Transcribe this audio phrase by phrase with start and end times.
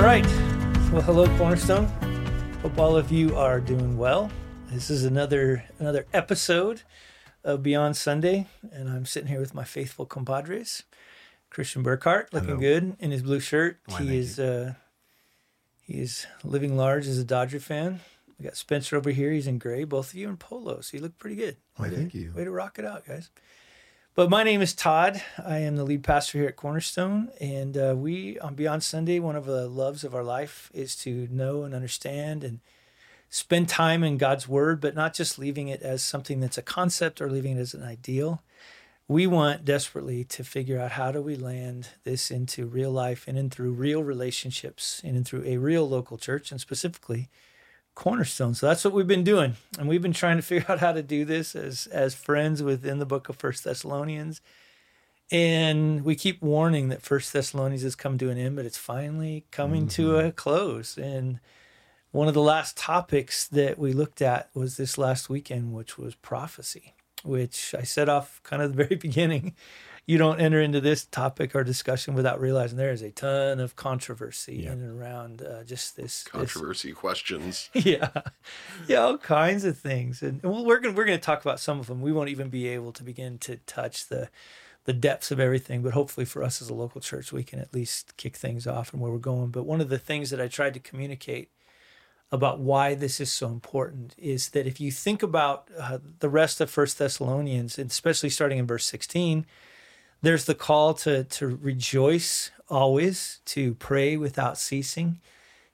[0.00, 0.24] All right.
[0.90, 1.84] Well, hello, Cornerstone.
[2.62, 4.30] Hope all of you are doing well.
[4.72, 6.84] This is another another episode
[7.44, 10.84] of Beyond Sunday, and I'm sitting here with my faithful compadres,
[11.50, 12.60] Christian Burkhart, looking Hello.
[12.60, 13.78] good in his blue shirt.
[13.88, 14.72] Why, he is uh,
[15.82, 18.00] he is living large as a Dodger fan.
[18.38, 19.30] We got Spencer over here.
[19.32, 19.84] He's in gray.
[19.84, 21.58] Both of you in polo, so you look pretty good.
[21.76, 22.32] Why, thank you.
[22.34, 23.28] Way to rock it out, guys.
[24.20, 25.22] But my name is Todd.
[25.42, 27.30] I am the lead pastor here at Cornerstone.
[27.40, 31.26] And uh, we, on Beyond Sunday, one of the loves of our life is to
[31.30, 32.60] know and understand and
[33.30, 37.22] spend time in God's Word, but not just leaving it as something that's a concept
[37.22, 38.42] or leaving it as an ideal.
[39.08, 43.38] We want desperately to figure out how do we land this into real life and
[43.38, 47.30] in through real relationships and in through a real local church and specifically
[48.00, 48.54] cornerstone.
[48.54, 49.56] So that's what we've been doing.
[49.78, 52.98] And we've been trying to figure out how to do this as as friends within
[52.98, 54.40] the book of First Thessalonians.
[55.30, 59.44] And we keep warning that First Thessalonians has come to an end, but it's finally
[59.52, 60.26] coming to mm-hmm.
[60.28, 60.96] a close.
[60.98, 61.38] And
[62.10, 66.16] one of the last topics that we looked at was this last weekend, which was
[66.16, 69.54] prophecy, which I set off kind of the very beginning.
[70.06, 73.76] You don't enter into this topic or discussion without realizing there is a ton of
[73.76, 74.72] controversy Yeah.
[74.72, 77.70] in and around uh, just this, this controversy questions.
[77.74, 78.08] yeah,
[78.88, 81.86] yeah, all kinds of things, and well, we're gonna we're gonna talk about some of
[81.86, 82.00] them.
[82.00, 84.28] We won't even be able to begin to touch the
[84.84, 87.74] the depths of everything, but hopefully for us as a local church, we can at
[87.74, 89.50] least kick things off and where we're going.
[89.50, 91.50] But one of the things that I tried to communicate
[92.32, 96.60] about why this is so important is that if you think about uh, the rest
[96.60, 99.44] of First Thessalonians, and especially starting in verse sixteen,
[100.22, 105.20] there's the call to to rejoice always, to pray without ceasing.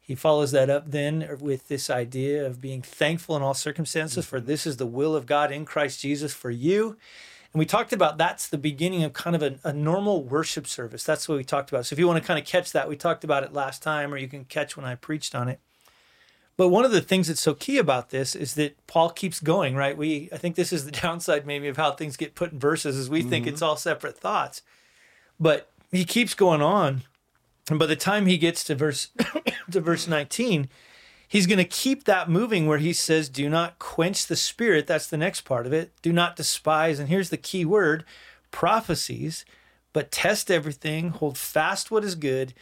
[0.00, 4.41] He follows that up then with this idea of being thankful in all circumstances, for
[4.41, 6.97] this is the will of God in Christ Jesus for you.
[7.53, 11.03] And we talked about that's the beginning of kind of a, a normal worship service.
[11.03, 11.86] That's what we talked about.
[11.86, 14.12] So if you want to kind of catch that, we talked about it last time,
[14.15, 15.60] or you can catch when I preached on it.
[16.56, 19.77] But one of the things that's so key about this is that Paul keeps going,
[19.77, 19.97] right?
[19.97, 22.97] We I think this is the downside maybe of how things get put in verses
[22.97, 23.71] is we think it's mm-hmm.
[23.71, 24.62] all separate thoughts.
[25.39, 27.03] But he keeps going on.
[27.69, 29.09] And by the time he gets to verse
[29.71, 30.69] to verse 19,
[31.28, 34.87] he's going to keep that moving where he says, Do not quench the spirit.
[34.87, 35.93] That's the next part of it.
[36.03, 36.99] Do not despise.
[36.99, 38.05] And here's the key word
[38.50, 39.44] prophecies,
[39.93, 42.55] but test everything, hold fast what is good,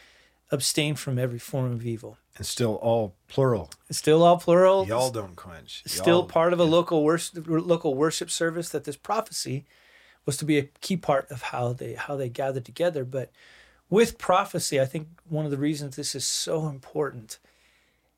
[0.55, 2.17] abstain from every form of evil.
[2.37, 3.69] And still all plural.
[3.89, 4.85] It's still all plural.
[4.87, 5.83] Y'all don't quench.
[5.85, 9.65] still Y'all- part of a local worship local worship service that this prophecy
[10.25, 13.29] was to be a key part of how they how they gathered together but
[13.91, 17.37] with prophecy i think one of the reasons this is so important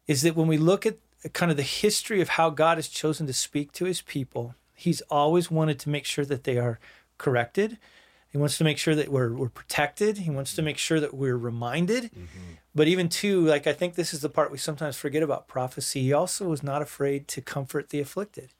[0.07, 0.95] is that when we look at
[1.33, 5.01] kind of the history of how god has chosen to speak to his people he's
[5.11, 6.79] always wanted to make sure that they are
[7.17, 7.77] corrected
[8.31, 11.13] he wants to make sure that we're, we're protected he wants to make sure that
[11.13, 12.11] we're reminded
[12.77, 16.03] but even too, like I think this is the part we sometimes forget about prophecy.
[16.03, 18.51] He also was not afraid to comfort the afflicted.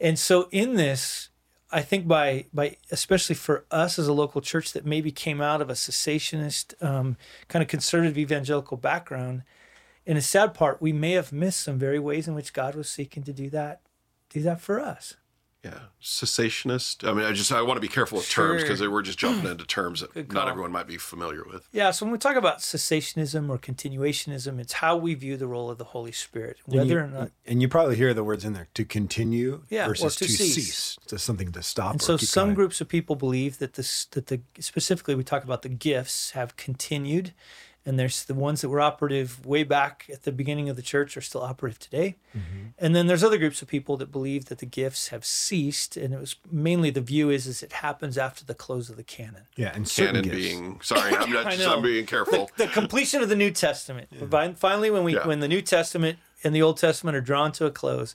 [0.00, 1.28] And so in this,
[1.70, 5.60] I think by by especially for us as a local church that maybe came out
[5.60, 9.44] of a cessationist um, kind of conservative evangelical background,
[10.04, 12.90] in a sad part, we may have missed some very ways in which God was
[12.90, 13.80] seeking to do that,
[14.28, 15.14] do that for us.
[15.66, 17.08] Yeah, cessationist.
[17.08, 19.50] I mean, I just I want to be careful with terms because we're just jumping
[19.50, 21.68] into terms that not everyone might be familiar with.
[21.72, 25.70] Yeah, so when we talk about cessationism or continuationism, it's how we view the role
[25.70, 28.44] of the Holy Spirit, And whether you, or not And you probably hear the words
[28.44, 30.54] in there to continue Yeah, or versus to to, cease.
[30.54, 30.98] cease.
[31.08, 31.92] To something to stop.
[31.92, 32.54] And or so keep some going.
[32.54, 36.56] groups of people believe that this that the specifically we talk about the gifts have
[36.56, 37.32] continued
[37.86, 41.16] and there's the ones that were operative way back at the beginning of the church
[41.16, 42.16] are still operative today.
[42.36, 42.66] Mm-hmm.
[42.78, 46.12] And then there's other groups of people that believe that the gifts have ceased and
[46.12, 49.42] it was mainly the view is is it happens after the close of the canon.
[49.56, 50.36] Yeah, and certain Canon gifts.
[50.54, 51.76] being sorry, I'm not just know.
[51.76, 52.50] I'm being careful.
[52.56, 54.08] The completion of the New Testament.
[54.30, 55.26] Fin- Finally when we Yeah.
[55.26, 58.14] when the New Testament and the Old Testament are drawn to a close,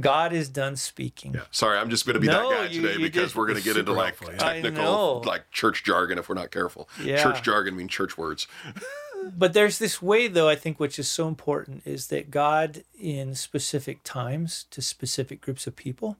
[0.00, 1.34] God is done speaking.
[1.34, 3.46] Yeah, sorry, I'm just going to be No, that guy you- today you because we're
[3.46, 4.38] going to get into like helpful, yeah.
[4.62, 6.88] Technical, like church jargon if we're not careful.
[7.02, 7.20] Yeah.
[7.22, 8.46] Church jargon mean church words.
[9.36, 13.34] but there's this way though i think which is so important is that god in
[13.34, 16.16] specific times to specific groups of people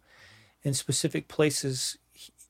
[0.62, 1.98] in specific places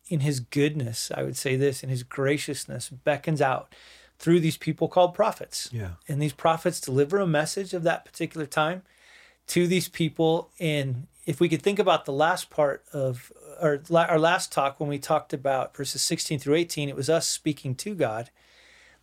[0.08, 3.74] in his goodness i would say this in his graciousness beckons out
[4.18, 5.90] through these people called prophets Yeah.
[6.08, 8.82] and these prophets deliver a message of that particular time
[9.48, 13.30] to these people and if we could think about the last part of
[13.60, 17.26] our, our last talk when we talked about verses 16 through 18 it was us
[17.26, 18.30] speaking to god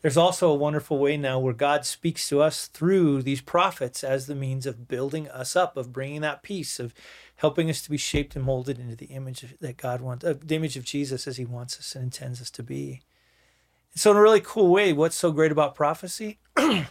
[0.06, 4.28] there's also a wonderful way now where God speaks to us through these prophets as
[4.28, 6.94] the means of building us up, of bringing that peace, of
[7.38, 10.36] helping us to be shaped and molded into the image of, that God wants, uh,
[10.40, 13.02] the image of Jesus as He wants us and intends us to be.
[13.96, 16.38] So, in a really cool way, what's so great about prophecy?
[16.56, 16.86] oh,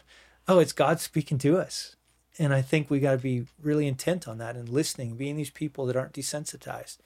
[0.48, 1.94] it's God speaking to us.
[2.36, 5.50] And I think we got to be really intent on that and listening, being these
[5.50, 6.96] people that aren't desensitized,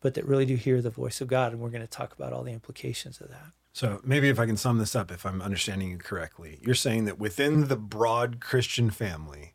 [0.00, 1.50] but that really do hear the voice of God.
[1.50, 3.50] And we're going to talk about all the implications of that.
[3.80, 7.06] So maybe if I can sum this up, if I'm understanding you correctly, you're saying
[7.06, 9.54] that within the broad Christian family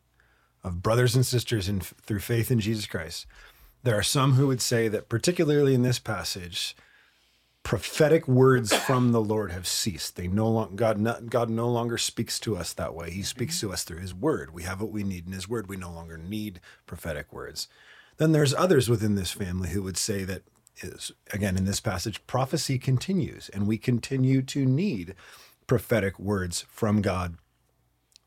[0.64, 3.26] of brothers and sisters in, through faith in Jesus Christ,
[3.84, 6.74] there are some who would say that, particularly in this passage,
[7.62, 10.16] prophetic words from the Lord have ceased.
[10.16, 13.12] They no longer God no, God no longer speaks to us that way.
[13.12, 13.26] He mm-hmm.
[13.26, 14.52] speaks to us through His Word.
[14.52, 15.68] We have what we need in His Word.
[15.68, 17.68] We no longer need prophetic words.
[18.16, 20.42] Then there's others within this family who would say that
[20.82, 25.14] is again in this passage prophecy continues and we continue to need
[25.66, 27.36] prophetic words from God.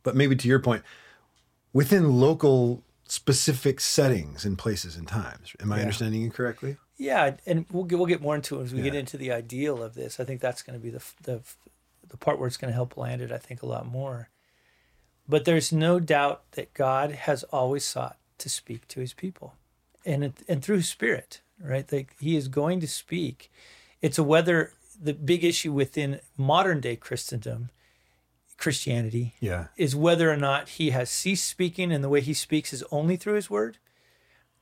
[0.04, 0.84] But maybe to your point,
[1.74, 5.56] within local specific settings and places and times.
[5.60, 5.82] Am I Yeah.
[5.84, 6.78] understanding you correctly?
[6.98, 9.82] Yeah, and we'll get, we'll get more into it as we get into the ideal
[9.82, 10.20] of this.
[10.20, 11.42] I think that's going to be the the
[12.08, 13.32] the part where it's going to help land it.
[13.32, 14.30] I think a lot more.
[15.28, 19.54] But there's no doubt that God has always sought to speak to His people,
[20.06, 21.92] and and through His Spirit, right?
[21.92, 23.52] Like He is going to speak.
[24.02, 27.70] It's a whether the big issue within modern day Christendom,
[28.58, 29.68] Christianity, Yeah.
[29.78, 33.16] is whether or not he has ceased speaking and the way he speaks is only
[33.16, 33.78] through his word,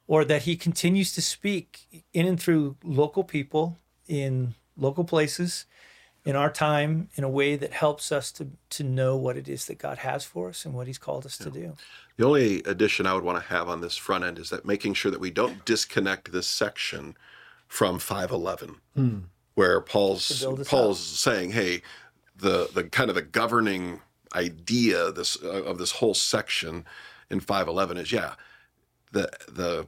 [0.07, 3.77] or that he continues to speak in and through local people
[4.07, 5.65] in local places
[6.27, 9.65] in our time in a way that helps us to, to know what it is
[9.68, 11.77] that God has for us and what he's called us to do.
[12.18, 14.95] The only addition I would want to have on this front end is that making
[14.95, 17.15] sure that we don't disconnect this section
[17.69, 19.21] from 511,
[19.56, 21.81] where Paul's build us Paul's saying, "Hey,
[22.35, 24.01] the the kind of the governing
[24.35, 26.85] idea this uh, of this whole section
[27.29, 28.33] in 511 is yeah,
[29.13, 29.88] the the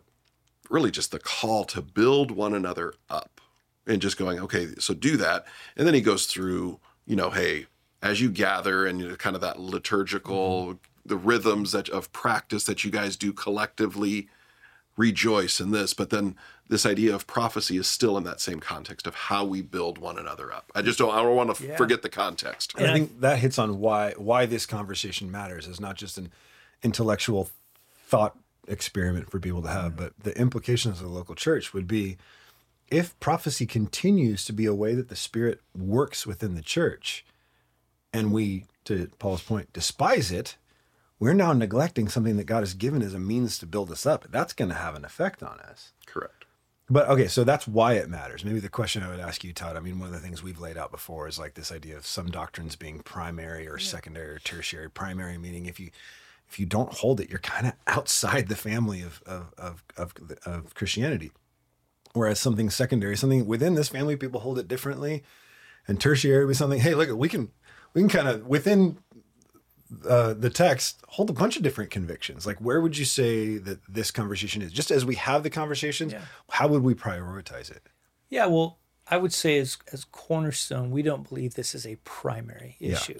[0.69, 3.41] really just the call to build one another up
[3.89, 5.45] and just going okay so do that.
[5.75, 7.65] And then he goes through you know hey
[8.01, 10.77] as you gather and you know, kind of that liturgical mm-hmm.
[11.06, 14.30] the rhythms that of practice that you guys do collectively
[14.95, 16.36] rejoice in this but then
[16.69, 20.19] this idea of prophecy is still in that same context of how we build one
[20.19, 20.71] another up.
[20.75, 21.75] I just don't i don't want to Yeah.
[21.75, 22.74] forget the context.
[22.75, 25.68] And I And I- think that hits on why why this conversation matters.
[25.68, 26.31] Is not just an
[26.83, 27.50] intellectual
[28.07, 28.38] thought
[28.68, 30.03] experiment for people to have, mm-hmm.
[30.03, 32.18] but the implications of the local church would be
[32.91, 37.25] if prophecy continues to be a way that the spirit works within the church
[38.13, 40.57] and we to Paul's point despise it,
[41.19, 44.25] we're now neglecting something that God has given as a means to build us up.
[44.31, 45.91] That's going to have an effect on us.
[46.06, 46.45] correct
[46.89, 48.44] But okay, so that's why it matters.
[48.45, 49.75] Maybe the question I would ask you, Todd.
[49.75, 52.06] I mean, one of the things we've laid out before is like this idea of
[52.06, 54.89] some doctrines being primary or secondary or tertiary.
[54.89, 55.91] Primary meaning if you
[56.47, 60.13] if you don't hold it, you're kind of outside the family of of of of,
[60.45, 61.31] of Christianity.
[62.13, 65.23] Whereas something secondary, something within this family, people hold it differently,
[65.88, 66.79] and tertiary was something.
[66.79, 67.51] Hey, look, we can
[67.94, 68.97] we can kind of within
[70.07, 72.45] uh, the text hold a bunch of different convictions.
[72.45, 74.71] Like, where would you say that this conversation is?
[74.71, 76.21] Just as we have the conversations, Yeah.
[76.51, 77.83] how would we prioritize it?
[78.29, 78.77] Yeah, well,
[79.07, 82.94] I would say as as cornerstone, we don't believe this is a primary Yeah.
[82.94, 83.19] issue.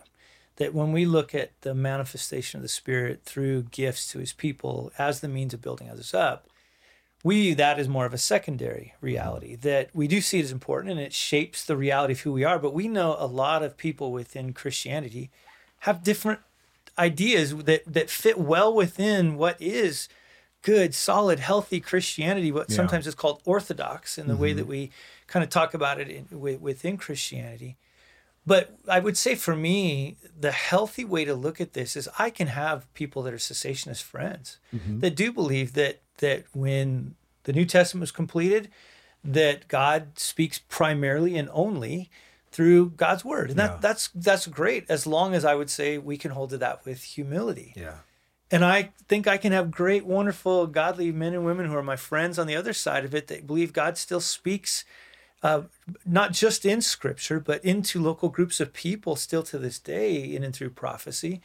[0.58, 4.92] That when we look at the manifestation of the Spirit through gifts to His people
[4.98, 6.48] as the means of building others up,
[7.24, 9.56] we view that as more of a secondary reality.
[9.56, 12.44] That we do see it as important and it shapes the reality of who we
[12.44, 12.60] are.
[12.60, 15.30] But we know a lot of people within Christianity
[15.80, 16.40] have different
[16.98, 20.08] ideas that that fit well within what is
[20.62, 22.52] good, solid, healthy Christianity.
[22.52, 22.78] What Yeah.
[22.78, 24.58] sometimes is called orthodox in the way mm-hmm.
[24.58, 24.92] that we
[25.28, 27.78] kind of talk about it in, wi- within Christianity.
[28.46, 32.30] But I would say for me, the healthy way to look at this is I
[32.30, 35.00] can have people that are cessationist friends mm-hmm.
[35.02, 38.70] that do believe that that when the New Testament was completed,
[39.24, 42.10] that God speaks primarily and only
[42.52, 43.50] through God's word.
[43.50, 43.78] And that Yeah.
[43.82, 47.04] that's that's great as long as I would say we can hold to that with
[47.04, 47.74] humility.
[47.76, 48.00] Yeah.
[48.52, 51.96] And I think I can have great, wonderful, godly men and women who are my
[51.96, 54.86] friends on the other side of it that believe God still speaks,
[55.44, 55.64] uh,
[56.04, 60.44] not just in scripture, but into local groups of people still to this day in
[60.44, 61.42] and through prophecy.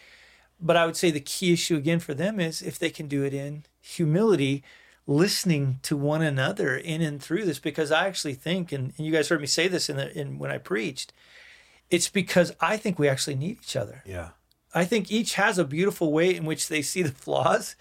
[0.58, 3.22] But I would say the key issue again for them is if they can do
[3.22, 4.62] it in humility,
[5.06, 9.12] listening to one another in and through this, because I actually think, and, and you
[9.12, 11.12] guys heard me say this in the in when I preached,
[11.90, 14.02] it's because I think we actually need each other.
[14.06, 14.30] Yeah.
[14.74, 17.76] I think each has a beautiful way in which they see the flaws.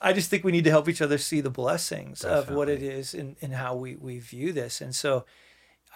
[0.00, 2.82] I just think we need to help each other see the blessings of what it
[2.82, 4.80] is and, and how we, we view this.
[4.80, 5.24] And so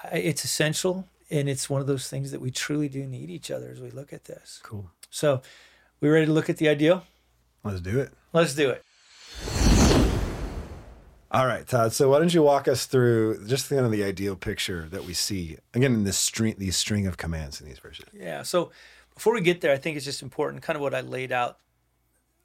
[0.03, 1.07] I, it's essential.
[1.31, 3.91] And it's one of those things that we truly do need each other as we
[3.91, 4.59] look at this.
[4.65, 4.91] Cool.
[5.11, 5.43] So
[6.01, 7.05] we ready to look at the ideal?
[7.63, 8.11] Let's do it.
[8.33, 8.83] Let's do it.
[11.33, 11.93] All right, Todd.
[11.93, 15.15] So why don't you walk us through just kind of the ideal picture that we
[15.15, 18.05] see again in this string, these string of commands in these verses?
[18.13, 18.43] Yeah.
[18.43, 18.73] So
[19.15, 21.59] before we get there, I think it's just important, kind of what I laid out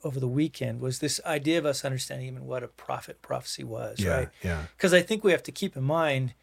[0.03, 3.99] over the weekend was this idea of us understanding even what a prophet prophecy was,
[3.99, 4.29] Yeah, right?
[4.43, 4.61] yeah.
[4.77, 6.35] Because I think we have to keep in mind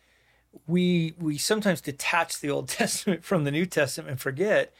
[0.66, 4.72] we we sometimes detach the Old Testament from the New Testament and forget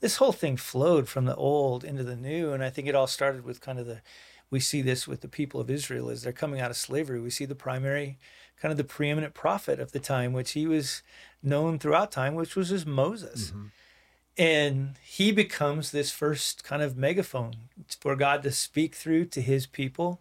[0.00, 3.06] this whole thing flowed from the old into the new, and I think it all
[3.06, 4.00] started with kind of the
[4.50, 7.20] we see this with the people of Israel as they're coming out of slavery.
[7.20, 8.18] We see the primary
[8.60, 11.02] kind of the preeminent prophet of the time, which he was
[11.42, 13.50] known throughout time, which was as Moses.
[13.50, 13.66] Mm-hmm.
[14.36, 17.54] And he becomes this first kind of megaphone
[18.00, 20.20] for God to speak through to his people.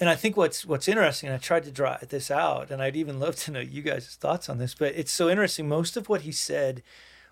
[0.00, 2.96] And I think what's what's interesting, and I tried to draw this out, and I'd
[2.96, 5.68] even love to know you guys' thoughts on this, but it's so interesting.
[5.68, 6.82] Most of what he said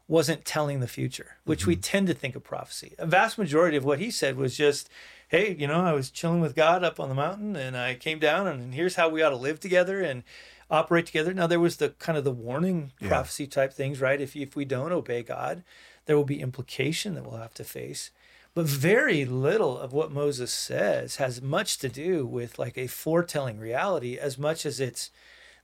[0.09, 1.81] wasn't telling the future, which we mm-hmm.
[1.81, 2.95] tend to think of prophecy.
[2.99, 4.89] A vast majority of what he said was just,
[5.29, 8.19] hey, you know, I was chilling with God up on the mountain and I came
[8.19, 10.23] down and here's how we ought to live together and
[10.71, 11.35] operate together.
[11.35, 13.09] Now there was the kind of the warning Yeah.
[13.09, 14.21] prophecy type things, right?
[14.21, 15.63] If if we don't obey God,
[16.07, 18.11] there will be implication that we'll have to face.
[18.55, 23.59] But very little of what Moses says has much to do with like a foretelling
[23.59, 25.11] reality as much as it's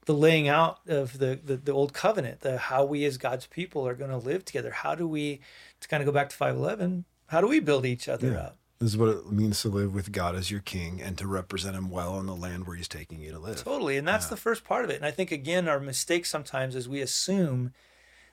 [0.05, 3.87] the laying out of the, the, the old covenant, the how we as God's people
[3.87, 4.73] are going to live together.
[4.73, 5.41] How do we,
[5.81, 8.39] to kind of go back to 511, how do we build each other Yeah.
[8.41, 8.57] up?
[8.83, 11.77] This is what it means to live with God as your king and to represent
[11.77, 13.63] him well in the land where he's taking you to live.
[13.63, 13.97] Totally.
[13.97, 14.97] And that's the first part of it.
[14.97, 17.73] And I think, again, our mistake sometimes is we assume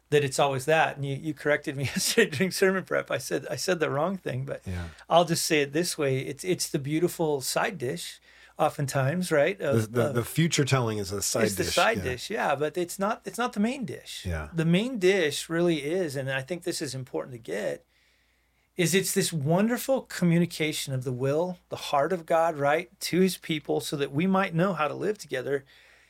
[0.10, 0.96] that it's always that.
[0.96, 3.12] And you, you corrected me yesterday during sermon prep.
[3.12, 4.86] I said I said the wrong thing, but Yeah.
[5.08, 6.18] I'll just say it this way.
[6.22, 8.20] It's it's the beautiful side dish,
[8.58, 9.60] oftentimes, right?
[9.60, 11.68] The, Of- the, of- the future telling is a side it's dish.
[11.68, 12.04] the side yeah.
[12.04, 14.24] dish, yeah, but it's not it's not the main dish.
[14.26, 14.48] Yeah.
[14.52, 17.86] The main dish really is, and I think this is important to get,
[18.80, 23.36] is it's this wonderful communication of the will, the heart of God, right, to his
[23.36, 25.66] people so that we might know how to live together.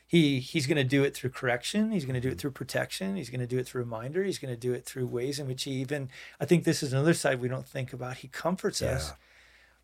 [0.06, 3.16] He he's going to do it through correction, he's going to do it through protection,
[3.16, 5.48] he's going to do it through reminder, he's going to do it through ways in
[5.48, 8.18] which he even I think this is another side we don't think about.
[8.18, 9.14] He comforts us.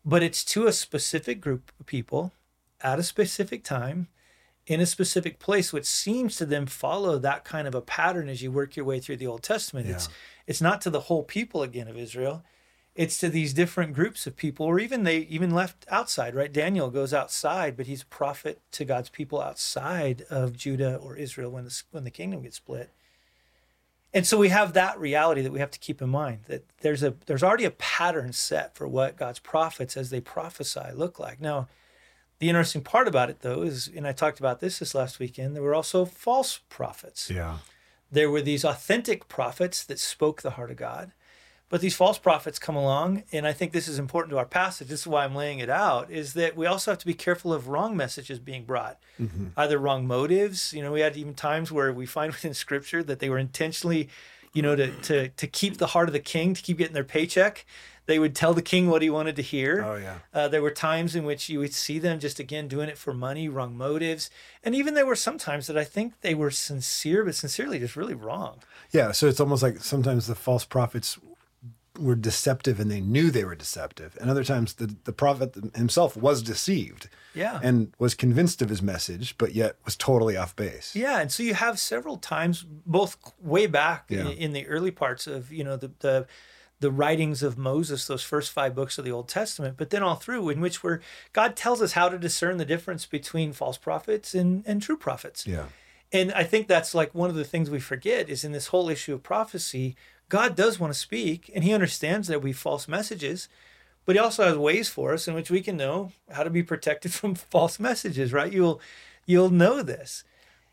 [0.05, 2.31] But it's to a specific group of people
[2.79, 4.07] at a specific time
[4.65, 8.41] in a specific place, which seems to them follow that kind of a pattern as
[8.41, 9.89] you work your way through the Old Testament.
[9.89, 10.07] It's
[10.45, 12.45] it's not to the whole people again of Israel.
[12.97, 16.51] It's to these different groups of people, or even they even left outside, right?
[16.51, 21.51] Daniel goes outside, but he's a prophet to God's people outside of Judah or Israel
[21.51, 22.91] when the when the kingdom gets split.
[24.13, 27.03] And so we have that reality that we have to keep in mind that there's
[27.03, 31.39] a there's already a pattern set for what God's prophets as they prophesy look like.
[31.39, 31.67] Now,
[32.39, 35.55] the interesting part about it though is, and I talked about this this last weekend,
[35.55, 37.29] there were also false prophets.
[37.29, 37.59] Yeah.
[38.11, 41.11] There were these authentic prophets that spoke the heart of God.
[41.69, 44.87] But these false prophets come along, and I think this is important to our passage.
[44.87, 47.51] This is why I'm laying it out, is that we also have to be careful
[47.51, 48.97] of wrong messages being brought,
[49.57, 50.71] either wrong motives.
[50.71, 54.07] You know, we had even times where we find within Scripture that they were intentionally,
[54.53, 57.03] you know, to to to keep the heart of the king, to keep getting their
[57.03, 57.65] paycheck.
[58.05, 59.83] They would tell the king what he wanted to hear.
[59.83, 60.19] Oh, yeah.
[60.33, 63.13] Uh, there were times in which you would see them just again doing it for
[63.13, 64.29] money, wrong motives,
[64.63, 67.97] and even there were some times that I think they were sincere, but sincerely just
[67.97, 68.59] really wrong.
[68.93, 69.11] Yeah.
[69.11, 71.19] So it's almost like sometimes the false prophets
[71.99, 74.17] were deceptive and they knew they were deceptive.
[74.21, 77.59] And other times the, the prophet himself was deceived Yeah.
[77.63, 80.95] and was convinced of his message, but yet was totally off base.
[80.95, 84.21] Yeah, and so you have several times, both way back Yeah.
[84.21, 86.27] in, in the early parts of you know the, the
[86.79, 90.13] the writings of Moses, those first five books of the Old Testament, but then all
[90.13, 91.01] through, in which where
[91.33, 95.47] God tells us how to discern the difference between false prophets and and true prophets.
[95.47, 95.65] Yeah.
[96.13, 98.89] And I think that's like one of the things we forget is in this whole
[98.89, 99.95] issue of prophecy,
[100.29, 103.47] God does want to speak and he understands there will be false messages,
[104.05, 106.63] but he also has ways for us in which we can know how to be
[106.63, 108.51] protected from false messages, right?
[108.51, 108.81] You'll
[109.25, 110.23] you'll know this.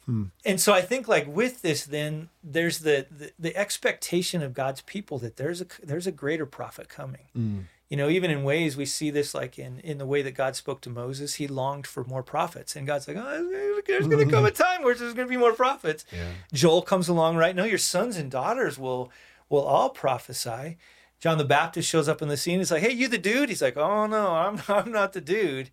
[0.06, 0.24] Hmm.
[0.44, 4.82] And so I think like with this then there's the, the the expectation of God's
[4.82, 7.26] people that there's a there's a greater prophet coming.
[7.32, 7.58] Hmm.
[7.90, 10.56] You know, even in ways we see this like in in the way that God
[10.56, 12.74] spoke to Moses, he longed for more prophets.
[12.76, 15.36] And God's like, "Oh, there's going to come a time where there's going to be
[15.36, 16.30] more prophets." Yeah.
[16.52, 19.12] Joel comes along right No, your sons and daughters will
[19.54, 20.76] will all prophesy.
[21.20, 22.58] John the Baptist shows up in the scene.
[22.58, 25.70] He's like, "Hey, you the dude?" He's like, "Oh no, I'm I'm not the dude."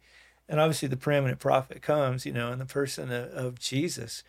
[0.47, 4.23] And obviously, the preeminent prophet comes, you know, in the person of, of Jesus.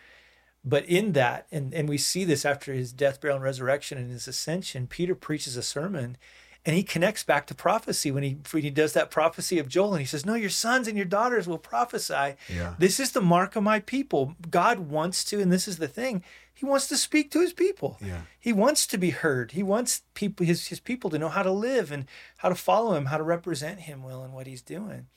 [0.65, 4.11] But in that, and and we see this after his death, burial, and resurrection, and
[4.11, 6.17] his ascension, Peter preaches a sermon,
[6.65, 9.93] and he connects back to prophecy when he when he does that prophecy of Joel,
[9.93, 12.75] and he says, "No, your sons and your daughters will prophesy." Yeah.
[12.79, 14.35] This is the mark of my people.
[14.49, 17.97] God wants to, and this is the thing, he wants to speak to his people.
[17.99, 18.21] Yeah.
[18.39, 19.53] He wants to be heard.
[19.53, 22.05] He wants people his, his people to know how to live and
[22.37, 25.07] how to follow him, how to represent him well and what he's doing.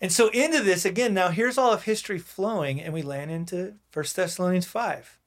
[0.00, 3.74] And so into this, again, now here's all of history flowing, and we land into
[3.92, 5.18] 1 Thessalonians 5.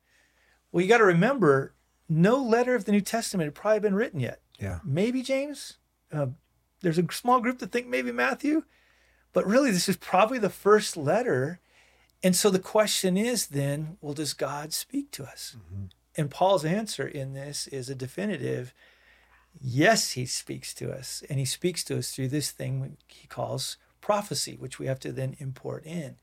[0.72, 1.74] Well, you got to remember,
[2.10, 4.41] no letter of the New Testament had probably been written yet.
[4.60, 4.79] Yeah.
[4.84, 5.77] maybe James.
[6.12, 6.27] Uh,
[6.81, 8.63] there's a small group that think maybe Matthew,
[9.34, 11.60] but really this is probably the first letter.
[12.25, 15.55] And so the question is then, well, does God speak to us?
[15.55, 15.84] Mm-hmm.
[16.17, 18.74] And Paul's answer in this is a definitive
[19.62, 21.22] yes, he speaks to us.
[21.29, 25.12] And he speaks to us through this thing he calls prophecy, which we have to
[25.12, 26.15] then import in.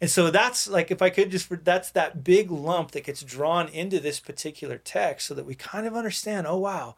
[0.00, 3.68] And so that's like, if I could just, that's that big lump that gets drawn
[3.68, 6.96] into this particular text so that we kind of understand oh, wow,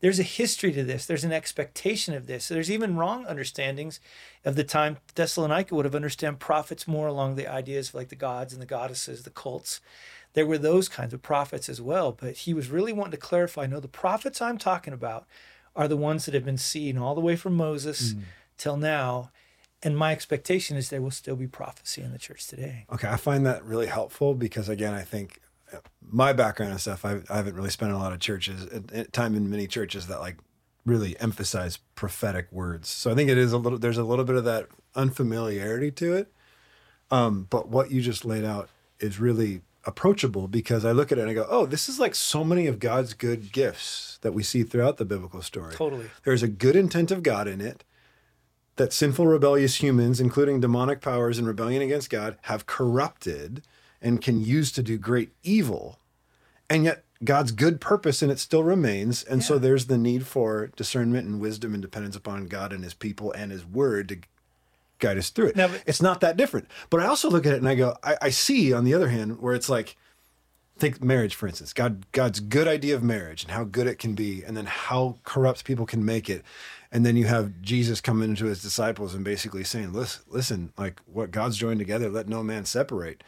[0.00, 1.06] there's a history to this.
[1.06, 2.48] There's an expectation of this.
[2.48, 4.00] There's even wrong understandings
[4.44, 8.16] of the time Thessalonica would have understood prophets more along the ideas of like the
[8.16, 9.80] gods and the goddesses, the cults.
[10.34, 12.12] There were those kinds of prophets as well.
[12.12, 15.26] But he was really wanting to clarify no, the prophets I'm talking about
[15.74, 18.22] are the ones that have been seen all the way from Moses mm.
[18.56, 19.30] till now.
[19.82, 22.84] And my expectation is there will still be prophecy in the church today.
[22.92, 25.40] Okay, I find that really helpful because again, I think
[26.00, 29.12] my background and stuff, I, I haven't really spent a lot of churches, at, at
[29.12, 30.36] time in many churches that like
[30.86, 32.88] really emphasize prophetic words.
[32.88, 36.14] So I think it is a little, there's a little bit of that unfamiliarity to
[36.14, 36.32] it.
[37.10, 38.68] Um, but what you just laid out
[39.00, 42.14] is really approachable because I look at it and I go, oh, this is like
[42.14, 45.74] so many of God's good gifts that we see throughout the biblical story.
[45.74, 46.10] Totally.
[46.24, 47.84] There's a good intent of God in it
[48.76, 53.62] that sinful, rebellious humans, including demonic powers and rebellion against God, have corrupted
[54.00, 55.98] and can use to do great evil.
[56.70, 59.24] And yet, God's good purpose in it still remains.
[59.24, 62.94] And so, there's the need for discernment and wisdom and dependence upon God and his
[62.94, 64.18] people and his word to
[64.98, 65.56] guide us through it.
[65.56, 66.68] Now, it's not that different.
[66.90, 69.08] But I also look at it and I go, I, I see on the other
[69.08, 69.96] hand where it's like,
[70.78, 74.14] think marriage for instance god god's good idea of marriage and how good it can
[74.14, 76.44] be and then how corrupt people can make it
[76.92, 81.00] and then you have jesus coming into his disciples and basically saying listen listen like
[81.06, 83.24] what god's joined together let no man separate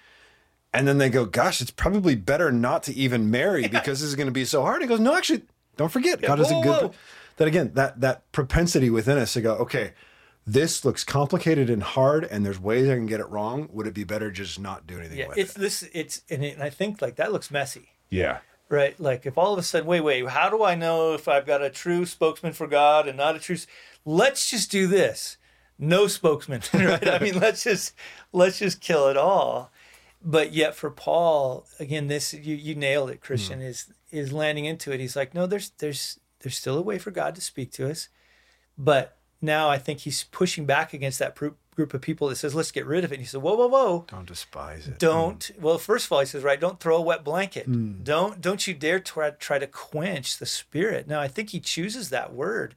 [0.73, 4.15] and then they go gosh it's probably better not to even marry because this is
[4.15, 5.43] going to be so hard he goes no actually
[5.77, 6.93] don't forget god is a good whoa.
[7.37, 9.93] that again that that propensity within us to go okay
[10.47, 13.95] this looks complicated and hard and there's ways i can get it wrong would it
[13.95, 16.55] be better just not do anything Yeah, with it's it It's this, it's, and, it,
[16.55, 17.91] and I think like that looks messy.
[18.09, 18.39] yeah
[18.71, 18.99] right?
[19.01, 21.61] Like if all of a sudden, wait, wait, how do I know if I've got
[21.61, 23.57] a true spokesman for God and not a true?
[24.05, 25.37] Let's just do this.
[25.77, 27.09] No spokesman, right?
[27.09, 27.95] I mean, let's just
[28.33, 29.73] let's just kill it all.
[30.23, 33.61] But yet, for Paul, again, this you you nailed it, Christian.
[33.61, 33.67] Hmm.
[33.67, 35.01] Is is landing into it.
[35.01, 38.09] He's like, no, there's there's there's still a way for God to speak to us,
[38.77, 42.55] but now I think he's pushing back against that group group of people that says,
[42.55, 43.15] let's get rid of it.
[43.15, 44.05] And he said, whoa, whoa, whoa.
[44.09, 44.99] Don't despise it.
[44.99, 45.63] Don't hmm.
[45.63, 47.67] well first of all he says right don't throw a wet blanket.
[47.67, 48.03] Hmm.
[48.03, 51.09] Don't don't you dare try, try to quench the spirit.
[51.09, 52.75] Now i think he chooses that word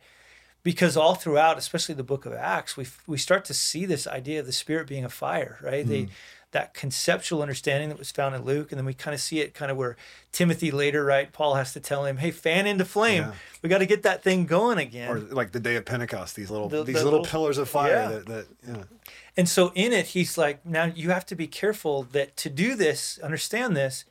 [0.64, 4.40] because all throughout especially the book of acts we we start to see this idea
[4.40, 5.86] of the spirit being a fire right?
[5.86, 6.08] They
[6.54, 9.54] that conceptual understanding that was found in luke and then we kind of see it
[9.54, 9.96] kind of where
[10.32, 13.32] timothy later right paul has to tell him hey fan into flame Yeah.
[13.62, 16.50] we got to get that thing going again or like the day of Pentecost, these
[16.50, 18.08] little The- these the little, little- pillars of fire yeah.
[18.10, 18.84] that, that yeah.
[19.36, 22.76] And so in it, he's like, now you have to be careful that to do
[22.76, 24.06] this, understand this,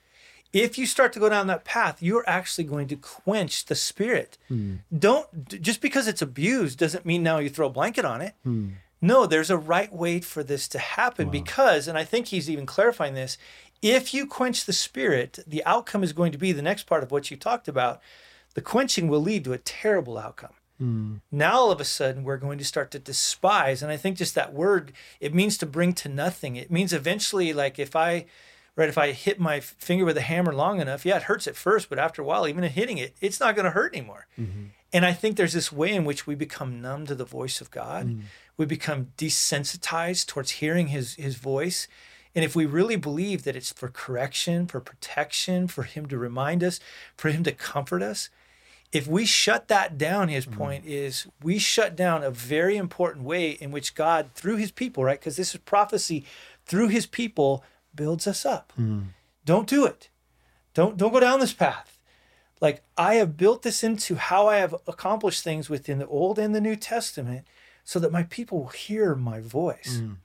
[0.52, 4.36] if you start to go down that path, you're actually going to quench the spirit.
[4.48, 4.74] Hmm.
[4.96, 8.34] Don't just because it's abused doesn't mean now you throw a blanket on it.
[8.42, 8.70] Hmm.
[9.02, 12.66] No, there's a right way for this to happen because, and I think he's even
[12.66, 13.36] clarifying this,
[13.82, 17.10] if you quench the spirit, the outcome is going to be the next part of
[17.10, 18.00] what you talked about.
[18.54, 20.52] The quenching will lead to a terrible outcome.
[20.78, 21.16] Hmm.
[21.30, 24.34] Now all of a sudden we're going to start to despise and i think just
[24.34, 26.56] that word it means to bring to nothing.
[26.56, 28.26] It means eventually like if i
[28.74, 31.56] right if i hit my finger with a hammer long enough yeah it hurts at
[31.56, 34.26] first but after a while even hitting it it's not going to hurt anymore.
[34.38, 34.64] Mm-hmm.
[34.92, 37.70] And i think there's this way in which we become numb to the voice of
[37.70, 38.22] god mm.
[38.56, 41.88] We become desensitized towards hearing his his voice
[42.34, 46.62] and if we really believe that it's for correction for protection for him to remind
[46.62, 46.80] us
[47.16, 48.30] for him to comfort us
[48.92, 50.58] if we shut that down, his mm-hmm.
[50.58, 55.02] point is we shut down a very important way in which God, through his people,
[55.02, 55.18] right?
[55.18, 56.26] Because this is prophecy,
[56.66, 58.72] through his people, builds us up.
[58.78, 59.06] Mm.
[59.44, 60.10] Don't do it.
[60.74, 61.98] Don't don't go down this path.
[62.60, 66.54] Like I have built this into how I have accomplished things within the Old and
[66.54, 67.46] the New Testament
[67.84, 70.00] so that my people will hear my voice.
[70.00, 70.16] Mm.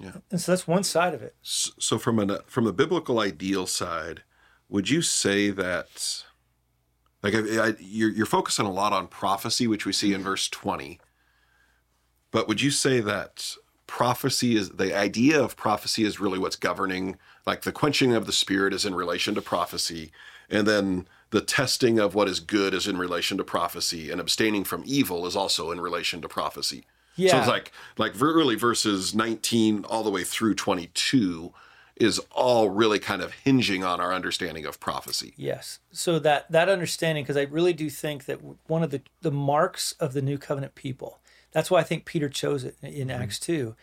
[0.00, 0.12] Yeah.
[0.30, 1.34] And so that's one side of it.
[1.42, 4.22] So from an uh, from the biblical ideal side,
[4.68, 6.24] would you say that
[7.22, 10.28] like I, I, you're you're focusing a lot on prophecy, which we see in mm-hmm.
[10.28, 11.00] verse twenty,
[12.30, 13.54] but would you say that
[13.86, 17.16] prophecy is the idea of prophecy is really what's governing,
[17.46, 20.10] like the quenching of the spirit is in relation to prophecy,
[20.50, 24.64] and then the testing of what is good is in relation to prophecy, and abstaining
[24.64, 26.84] from evil is also in relation to prophecy.
[27.16, 31.52] So it's like like really verses 19 all the way through 22
[31.96, 35.32] is all really kind of hinging on our understanding of prophecy.
[35.36, 35.78] Yes.
[35.90, 39.92] So that that understanding, because I really do think that one of the the marks
[39.92, 41.20] of the new covenant people,
[41.52, 43.22] that's why I think Peter chose it in Mm-hmm.
[43.22, 43.76] Acts two,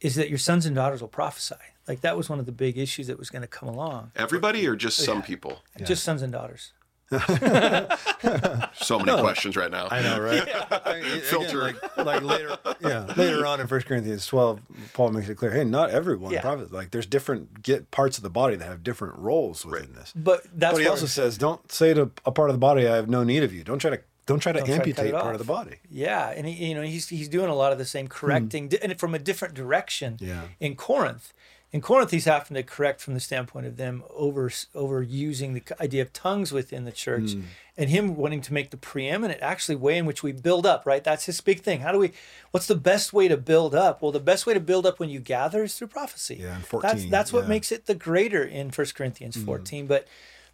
[0.00, 1.54] is that your sons and daughters will prophesy.
[1.86, 4.10] Like that was one of the big issues that was going to come along.
[4.16, 5.60] Everybody or just some people?
[5.84, 6.72] Just sons and daughters.
[8.74, 9.88] So many questions right now.
[9.90, 10.42] I know, right?
[10.86, 11.62] Again, Filter.
[11.62, 14.60] like, like later, yeah, later on in 1 Corinthians 12,
[14.92, 16.40] Paul makes it clear, hey, not everyone Yeah.
[16.40, 16.72] prophet.
[16.72, 20.12] Like, there's different get parts of the body that have different roles within this.
[20.16, 22.96] But that's But he also says, don't say to a part of the body, I
[22.96, 23.62] have no need of you.
[23.64, 25.32] Don't try to don't try to Don't try to amputate part off.
[25.32, 25.76] of the body.
[25.90, 28.68] Yeah, and he, you know he's he's doing a lot of the same correcting, hmm.
[28.68, 30.16] di- and from a different direction.
[30.20, 30.42] Yeah.
[30.60, 31.32] In Corinth,
[31.72, 35.62] in Corinth, he's having to correct from the standpoint of them over over using the
[35.80, 37.42] idea of tongues within the church, hmm.
[37.78, 40.84] and him wanting to make the preeminent actually way in which we build up.
[40.84, 41.80] Right, that's his big thing.
[41.80, 42.12] How do we?
[42.50, 44.02] What's the best way to build up?
[44.02, 46.36] Well, the best way to build up when you gather is through prophecy.
[46.42, 47.48] Yeah, That's 14, that's what yeah.
[47.48, 49.46] makes it the greater in 1 Corinthians hmm.
[49.46, 49.86] 14.
[49.86, 50.06] But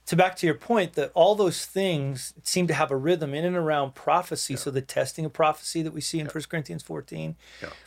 [0.09, 3.45] to back to your point that all those things seem to have a rhythm in
[3.45, 4.57] and around prophecy.
[4.57, 7.37] So the testing of prophecy that we see in 1 corinthians 14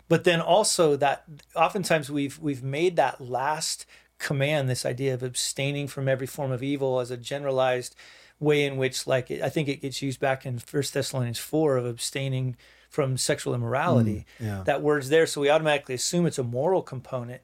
[0.07, 3.87] but then also that oftentimes we've we've made that last
[4.19, 7.95] command this idea of abstaining from every form of evil as a generalized
[8.39, 11.85] way in which like i think it gets used back in 1 thessalonians 4 of
[11.85, 12.55] abstaining
[12.89, 14.25] from sexual immorality.
[14.39, 14.63] Mm, yeah.
[14.65, 17.41] that word's there so we automatically assume it's a moral component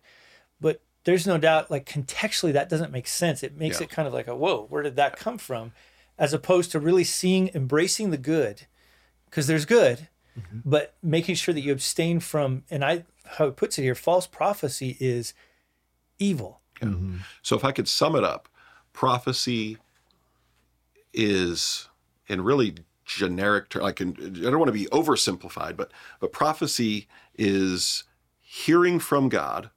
[1.08, 3.42] there's no doubt like contextually that doesn't make sense.
[3.42, 3.86] It makes Yeah.
[3.86, 5.72] it kind of like a whoa where did that come from?
[6.20, 8.68] As opposed to really seeing embracing the good
[9.26, 10.60] because there's good mm-hmm.
[10.66, 14.28] but making sure that you abstain from and i how it puts it here false
[14.28, 15.34] prophecy is
[16.20, 16.60] evil.
[16.82, 17.20] Mm-hmm.
[17.42, 18.50] So if I could sum it up,
[18.92, 19.78] prophecy
[21.14, 21.88] is
[22.28, 23.86] in really generic terms.
[23.86, 25.90] I can I don't want to be oversimplified, but
[26.20, 28.04] but prophecy is
[28.42, 29.70] hearing from God,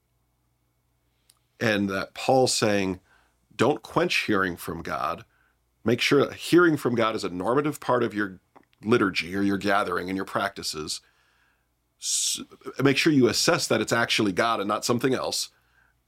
[1.61, 3.01] and that Paul's saying,
[3.55, 5.25] don't quench hearing from God.
[5.85, 8.41] Make sure that hearing from God is a normative part of your
[8.83, 11.01] liturgy or your gathering and your practices.
[12.01, 12.41] S-
[12.83, 15.51] make sure you assess that it's actually God and not something else,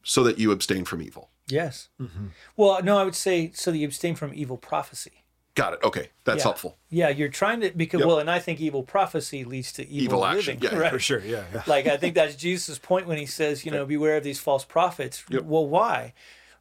[0.03, 1.31] so that you abstain from evil.
[1.49, 2.27] yes mm-hmm.
[2.57, 5.22] well no i would say so that you abstain from evil prophecy
[5.55, 5.81] Got it.
[5.85, 6.43] Okay, that's Yeah.
[6.45, 6.79] helpful.
[6.89, 8.07] yeah you're trying to because Yep.
[8.09, 10.59] well and i think evil prophecy leads to evil, Evil action.
[10.61, 11.45] living Yeah, right For sure, yeah.
[11.53, 11.63] yeah.
[11.67, 14.65] like I think that's Jesus' point when he says, you know, beware of these false
[14.65, 15.23] prophets.
[15.29, 15.43] Yep.
[15.45, 16.15] Well, why?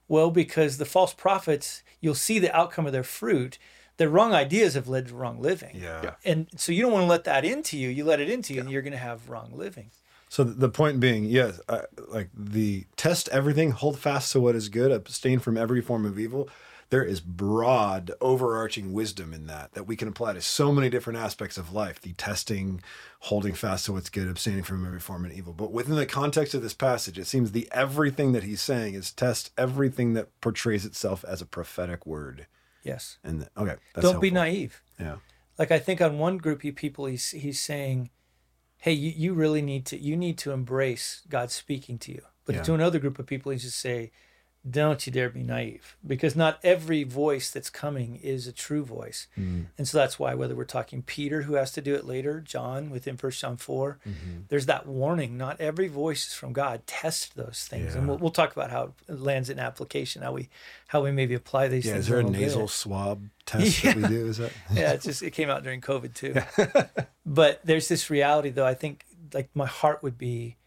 [0.09, 3.57] Well, because the false prophets, you'll see the outcome of their fruit.
[3.95, 5.75] Their wrong ideas have led to wrong living.
[5.81, 6.01] Yeah.
[6.03, 6.13] Yeah.
[6.25, 7.87] And so you don't want to let that into you.
[7.87, 9.91] You let it into you, and you're going to have wrong living.
[10.27, 14.67] So the point being, yes, uh, like the test everything, hold fast to what is
[14.69, 16.49] good, abstain from every form of evil.
[16.91, 21.17] There is broad, overarching wisdom in that that we can apply to so many different
[21.19, 22.01] aspects of life.
[22.01, 22.81] The testing,
[23.21, 25.53] holding fast to what's good, abstaining from every form of evil.
[25.53, 29.11] But within the context of this passage, it seems the everything that he's saying is
[29.13, 32.45] test everything that portrays itself as a prophetic word.
[32.83, 33.19] Yes.
[33.23, 34.81] And okay, that's don't be naive.
[34.99, 35.15] Yeah.
[35.57, 38.09] Like I think on one group of people, he's he's saying,
[38.77, 42.55] "Hey, you, you really need to you need to embrace God speaking to you." But
[42.55, 42.63] Yeah.
[42.63, 44.11] to another group of people, he's just say,
[44.69, 49.27] "Don't you dare be naive," because not every voice that's coming is a true voice,
[49.37, 49.65] Mm.
[49.77, 52.89] and so that's why whether we're talking Peter, who has to do it later, John
[52.91, 54.41] within First John 4 Mm-hmm.
[54.49, 55.35] there's that warning.
[55.37, 56.85] Not every voice is from God.
[56.85, 60.49] Test those things, and we'll, we'll talk about how it lands in application, how we
[60.87, 61.93] how we maybe apply these Yeah.
[61.93, 62.05] things.
[62.05, 64.27] Is there a little bit nasal swab test that we do?
[64.27, 64.51] Is that?
[64.73, 66.35] yeah, it's just it came out during COVID too.
[67.25, 68.65] but there's this reality though.
[68.65, 70.57] I think like my heart would be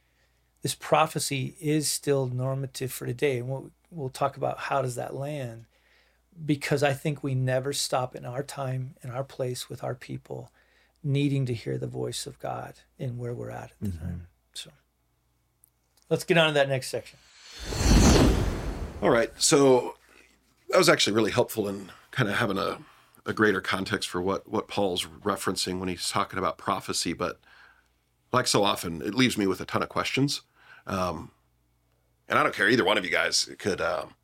[0.62, 3.38] this prophecy is still normative for today.
[3.38, 5.66] And we'll we'll talk about how does that land.
[6.44, 10.50] Because I think we never stop in our time, in our place with our people,
[11.02, 14.26] needing to hear the voice of God in where we're at at the time.
[14.52, 14.70] So
[16.11, 17.18] let's get on to that next section.
[19.00, 19.30] All right.
[19.37, 19.94] So
[20.70, 22.78] that was actually really helpful in kind of having a,
[23.26, 27.12] a greater context for what, what Paul's referencing when he's talking about prophecy.
[27.12, 27.38] But
[28.33, 30.40] like so often, it leaves me with a ton of questions.
[30.87, 31.30] Um,
[32.28, 34.14] and I don't care, either one of you guys could um,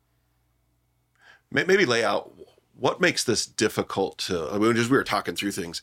[1.51, 2.31] may- maybe lay out
[2.75, 5.81] what makes this difficult to, I mean, just we were talking through things.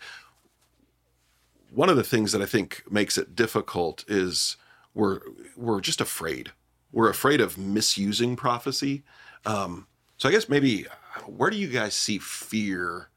[1.70, 4.56] One of the things that I think makes it difficult is
[4.94, 5.20] we're
[5.56, 6.50] we're just afraid.
[6.90, 9.04] We're afraid of misusing prophecy.
[9.44, 10.86] Um, so I guess maybe
[11.26, 13.10] where do you guys see fear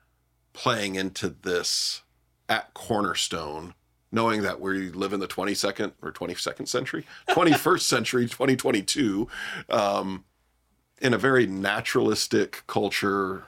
[0.53, 2.01] playing into this
[2.49, 3.73] at Cornerstone,
[4.11, 9.27] knowing that we live in the 22nd or 22nd century, 21st century, 2022,
[9.69, 10.25] um,
[11.01, 13.45] in a very naturalistic culture?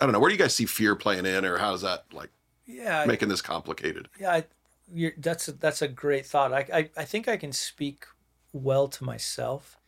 [0.00, 0.20] I don't know.
[0.20, 2.30] Where do you guys see fear playing in, or how's that like
[2.66, 4.08] Yeah, making this complicated?
[4.18, 4.44] Yeah, I,
[4.92, 6.52] you're, that's a, that's a great thought.
[6.52, 8.04] I, I I think I can speak
[8.52, 9.78] well to myself.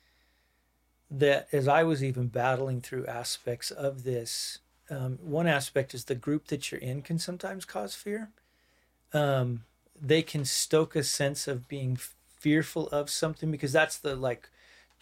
[1.11, 4.59] that as I was even battling through aspects of this,
[4.91, 8.31] um, one aspect is the group that you're in can sometimes cause fear.
[9.13, 9.65] Um,
[10.01, 11.99] they can stoke a sense of being
[12.39, 14.51] fearful of something because that's the like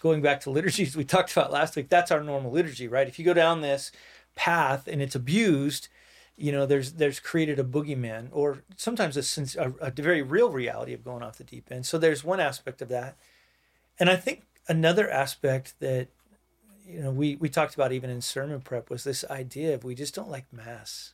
[0.01, 1.89] going back to liturgies we talked about last week.
[1.89, 3.09] That's our normal liturgy, right?
[3.09, 3.93] If you go down this
[4.35, 5.89] path and it's abused,
[6.37, 10.93] you know, there's there's created a boogeyman or sometimes a, a, a very real reality
[10.93, 11.87] of going off the deep end.
[11.87, 13.17] So there's one aspect of that,
[13.99, 16.09] and I think another aspect that
[16.87, 19.95] you know we we talked about even in sermon prep was this idea of we
[19.95, 21.13] just don't like mass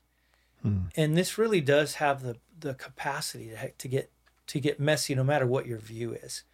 [0.63, 0.81] hmm.
[0.97, 4.11] and this really does have the the capacity to, to get
[4.47, 6.45] to get messy no matter what your view is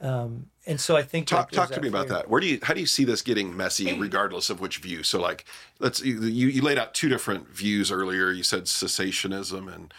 [0.00, 2.28] um, and so I think talk talk to me about that.
[2.28, 5.02] Where do you how do you see this getting messy, regardless of which view?
[5.02, 5.46] So like,
[5.78, 8.30] let's you you laid out two different views earlier.
[8.30, 9.94] You said cessationism and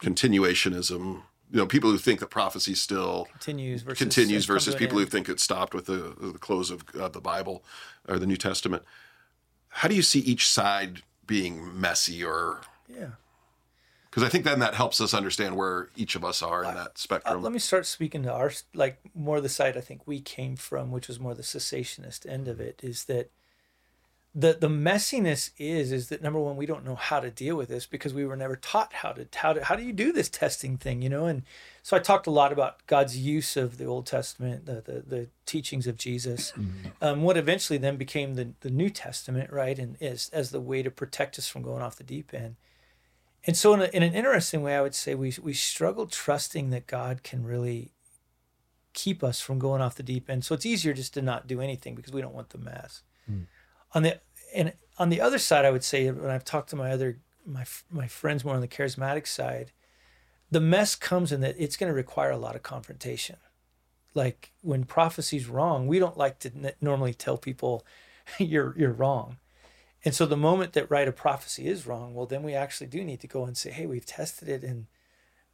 [0.00, 5.06] continuationism you know people who think that prophecy still continues versus continues versus people who
[5.06, 7.64] think it stopped with the, the close of, of the Bible
[8.08, 8.82] or the New Testament.
[9.68, 13.10] How do you see each side being messy or yeah?
[14.10, 16.98] Because I think then that helps us understand where each of us are in that
[16.98, 17.38] spectrum.
[17.38, 20.56] Uh, let me start speaking to our like more the side I think we came
[20.56, 22.80] from, which was more the cessationist end of it.
[22.82, 23.30] Is that
[24.38, 27.68] the the messiness is is that number one we don't know how to deal with
[27.68, 30.28] this because we were never taught how to how to how do you do this
[30.28, 31.26] testing thing you know?
[31.26, 31.42] And
[31.82, 35.28] so I talked a lot about God's use of the Old Testament the the, the
[35.44, 36.52] teachings of Jesus.
[36.52, 36.88] Mm-hmm.
[37.02, 39.76] um, what eventually then became the the New Testament right?
[39.76, 42.54] And as as the way to protect us from going off the deep end.
[43.44, 46.70] And so in, a, in an interesting way I would say we we struggle trusting
[46.70, 47.90] that God can really
[48.92, 50.44] keep us from going off the deep end.
[50.44, 53.02] So it's easier just to not do anything because we don't want the mess.
[53.28, 53.46] Mm
[53.92, 54.20] on the
[54.54, 57.64] and on the other side, I would say when I've talked to my other my
[57.90, 59.72] my friends more on the charismatic side,
[60.50, 63.36] the mess comes in that it's going to require a lot of confrontation.
[64.14, 67.84] Like when prophecy's wrong, we don't like to n- normally tell people
[68.38, 69.38] you're you're wrong.
[70.04, 73.02] And so the moment that right a prophecy is wrong, well then we actually do
[73.04, 74.86] need to go and say, "Hey, we've tested it and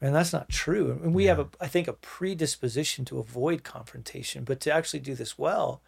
[0.01, 1.31] man, that's not true." And we yeah.
[1.31, 5.83] have a I think a predisposition to avoid confrontation, but to actually do this well,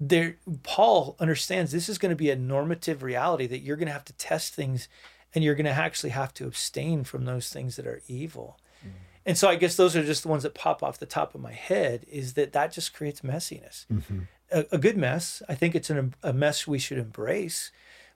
[0.00, 3.92] there Paul understands this is going to be a normative reality that you're going to
[3.92, 4.88] have to test things
[5.34, 8.58] and you're going to actually have to abstain from those things that are evil.
[8.84, 8.90] Mm.
[9.26, 11.40] And so I guess those are just the ones that pop off the top of
[11.40, 13.86] my head is that that just creates messiness.
[13.92, 14.20] Mm-hmm.
[14.50, 15.42] A, a, good mess.
[15.48, 17.70] I think it's an, a mess we should embrace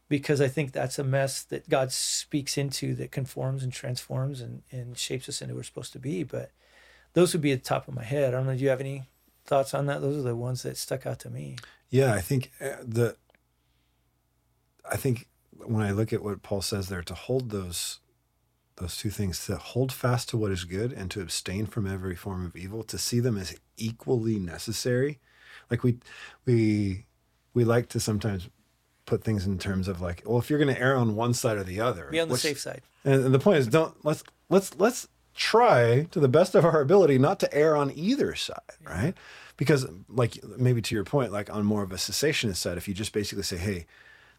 [0.09, 4.63] because I think that's a mess that God speaks into that conforms and transforms and,
[4.71, 6.23] and shapes us into who we're supposed to be.
[6.23, 6.51] But
[7.13, 8.33] those would be at the top of my head.
[8.33, 8.55] I don't know.
[8.55, 9.05] Do you have any
[9.45, 10.01] thoughts on that?
[10.01, 11.57] Those are the ones that stuck out to me.
[11.91, 13.17] Yeah, I think uh, the
[14.91, 18.01] I think when I look at what Paul says there to hold those
[18.77, 22.17] those two things to hold fast to what is good and to abstain from every
[22.17, 25.21] form of evil to see them as equally necessary
[25.71, 25.99] like we
[26.47, 27.05] we
[27.55, 28.49] we like to sometimes
[29.05, 31.59] put things in terms of like well if you're going to err on one side
[31.59, 34.75] or the other be on the safe side and the point is don't let's let's
[34.79, 39.15] let's try to the best of our ability not to err on either side, right?
[39.57, 42.95] Because, like, maybe to your point, like on more of a cessationist side, if you
[42.95, 43.87] just basically say, hey,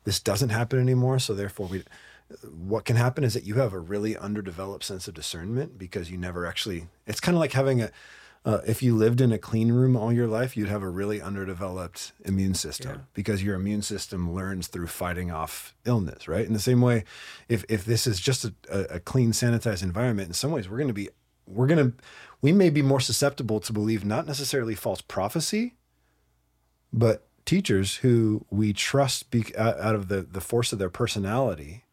[0.03, 1.83] this doesn't happen anymore, so therefore we,
[2.51, 6.17] what can happen is that you have a really underdeveloped sense of discernment because you
[6.17, 7.91] never actually, it's kind of like having a,
[8.45, 11.21] uh, if you lived in a clean room all your life, you'd have a really
[11.21, 13.01] underdeveloped immune system yeah.
[13.13, 16.45] because your immune system learns through fighting off illness, right?
[16.45, 17.05] In the same way,
[17.47, 18.53] if if this is just a,
[18.95, 21.09] a clean, sanitized environment, in some ways, we're going to be,
[21.47, 21.97] we're going to,
[22.41, 25.75] we may be more susceptible to believe not necessarily false prophecy,
[26.91, 31.85] but teachers who we trust be, out of the the force of their personality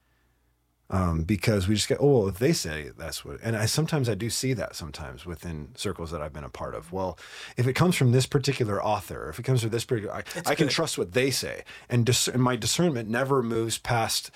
[0.90, 4.08] um, because we just get oh well if they say that's what and I sometimes
[4.08, 6.92] I do see that sometimes within circles that I've been a part of.
[6.92, 7.18] Well
[7.56, 10.54] if it comes from this particular author if it comes from this particular I, I
[10.54, 11.64] can trust what they say.
[11.88, 14.30] And, dis- and my discernment never moves past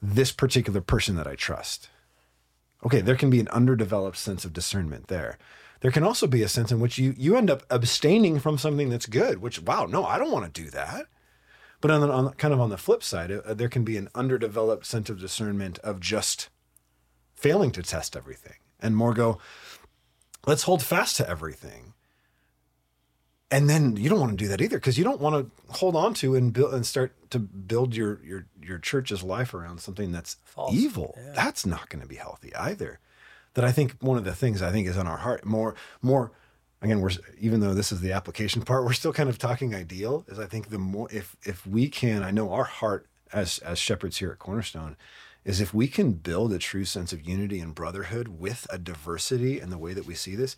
[0.00, 1.90] this particular person that I trust.
[2.86, 5.36] Okay there can be an underdeveloped sense of discernment there.
[5.80, 8.88] There can also be a sense in which you you end up abstaining from something
[8.88, 11.06] that's good which wow no I don't want to do that
[11.80, 14.08] but on, the, on kind of on the flip side, uh, there can be an
[14.14, 16.48] underdeveloped sense of discernment of just
[17.34, 19.38] failing to test everything and more go,
[20.46, 21.94] let's hold fast to everything.
[23.50, 25.96] And then you don't want to do that either because you don't want to hold
[25.96, 30.12] on to and build and start to build your your your church's life around something
[30.12, 30.74] that's False.
[30.74, 31.14] evil.
[31.16, 31.32] Yeah.
[31.34, 33.00] That's not going to be healthy either.
[33.54, 36.30] That I think one of the things I think is on our heart more more
[36.82, 40.24] again we're even though this is the application part we're still kind of talking ideal
[40.28, 43.78] is i think the more if if we can i know our heart as as
[43.78, 44.96] shepherds here at cornerstone
[45.44, 49.60] is if we can build a true sense of unity and brotherhood with a diversity
[49.60, 50.56] in the way that we see this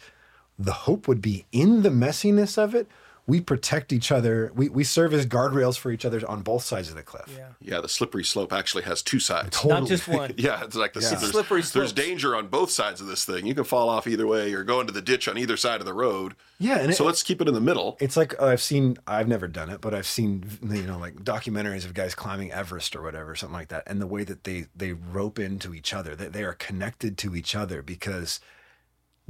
[0.58, 2.86] the hope would be in the messiness of it
[3.26, 4.50] we protect each other.
[4.54, 7.32] We, we serve as guardrails for each other on both sides of the cliff.
[7.36, 7.48] Yeah.
[7.60, 9.64] Yeah, the slippery slope actually has two sides.
[9.64, 10.32] Not just one.
[10.36, 11.10] Yeah, it's like the Yeah.
[11.14, 13.46] there's, Slippery there's danger on both sides of this thing.
[13.46, 15.86] You can fall off either way or go into the ditch on either side of
[15.86, 16.34] the road.
[16.58, 17.96] Yeah, and so it- let's keep it in the middle.
[18.00, 18.98] It's like uh, I've seen.
[19.06, 22.94] I've never done it, but I've seen you know like documentaries of guys climbing Everest
[22.96, 26.14] or whatever, something like that, and the way that they they rope into each other,
[26.16, 28.40] that they are connected to each other because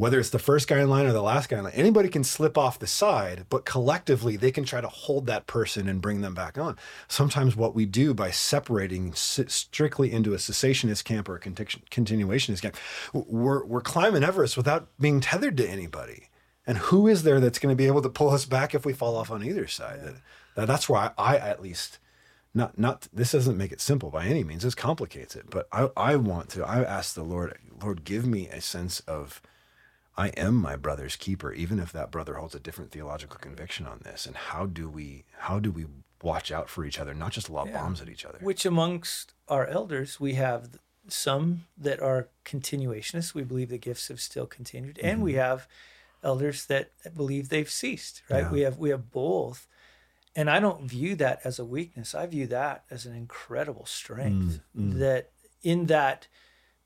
[0.00, 2.24] whether it's the first guy in line or the last guy in line, anybody can
[2.24, 6.22] slip off the side, but collectively they can try to hold that person and bring
[6.22, 6.74] them back on.
[7.06, 12.76] Sometimes what we do by separating strictly into a cessationist camp or a continuationist camp,
[13.12, 16.30] we're we're climbing Everest without being tethered to anybody.
[16.66, 18.94] And who is there that's going to be able to pull us back if we
[18.94, 20.00] fall off on either side?
[20.02, 20.14] That,
[20.54, 21.98] that- that's why I, at least
[22.54, 24.62] not not this doesn't make it simple by any means.
[24.62, 25.50] This complicates it.
[25.50, 29.42] But I I want to I ask the Lord, Lord, give me a sense of
[30.20, 34.00] I am my brother's keeper, even if that brother holds a different theological conviction on
[34.04, 34.26] this.
[34.26, 35.86] And how do we how do we
[36.22, 38.38] watch out for each other, not just lob bombs at each other?
[38.42, 40.78] Which amongst our elders, we have
[41.08, 43.32] some that are continuationists.
[43.32, 45.40] We believe the gifts have still continued, and we mm-hmm.
[45.40, 45.66] have
[46.22, 48.22] elders that believe they've ceased.
[48.28, 48.40] Right?
[48.40, 48.50] Yeah.
[48.50, 49.66] We have we have both,
[50.36, 52.14] and I don't view that as a weakness.
[52.14, 54.60] I view that as an incredible strength.
[54.76, 54.98] Mm, mm.
[54.98, 55.30] That
[55.62, 56.28] in that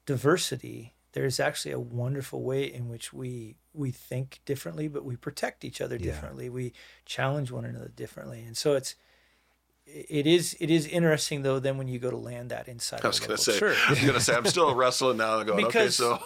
[0.06, 5.64] diversity, there's actually a wonderful way in which we we think differently, but we protect
[5.64, 6.06] each other Yeah.
[6.12, 6.48] differently.
[6.50, 6.72] We
[7.06, 8.94] challenge one another differently, and so it's
[9.86, 11.58] it is it is interesting though.
[11.58, 13.90] Then when you go to land that inside I was going to say, church, I
[13.90, 15.42] was going to say, I'm still wrestling now.
[15.42, 16.20] Going, okay, Because- so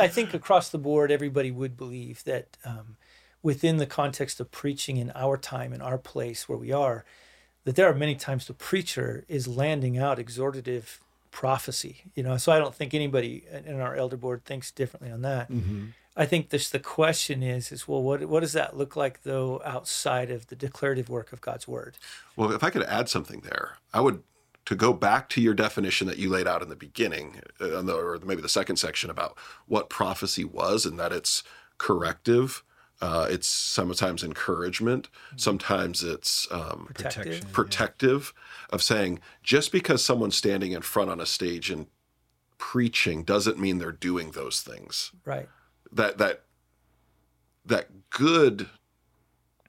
[0.00, 2.96] I think across the board, everybody would believe that um,
[3.42, 7.04] within the context of preaching in our time, in our place where we are,
[7.64, 10.98] that there are many times the preacher is landing out exhortative
[11.30, 12.02] prophecy.
[12.14, 15.50] You know, so I don't think anybody in our elder board thinks differently on that.
[16.16, 19.62] I think this the question is is well, what what does that look like though
[19.64, 21.96] outside of the declarative work of God's word?
[22.36, 24.22] Well, if I could add something there, I would
[24.66, 28.18] to go back to your definition that you laid out in the beginning, uh, or
[28.24, 31.42] maybe the second section about what prophecy was, and that it's
[31.78, 32.62] corrective.
[33.00, 35.08] Uh, it's sometimes encouragement.
[35.36, 37.22] Sometimes it's um, Protective.
[37.24, 37.48] Protection.
[37.52, 38.34] protective.
[38.70, 41.86] Of saying just because someone's standing in front on a stage and
[42.58, 45.12] preaching doesn't mean they're doing those things.
[45.24, 45.48] Right.
[45.90, 46.42] That that
[47.64, 48.68] that good,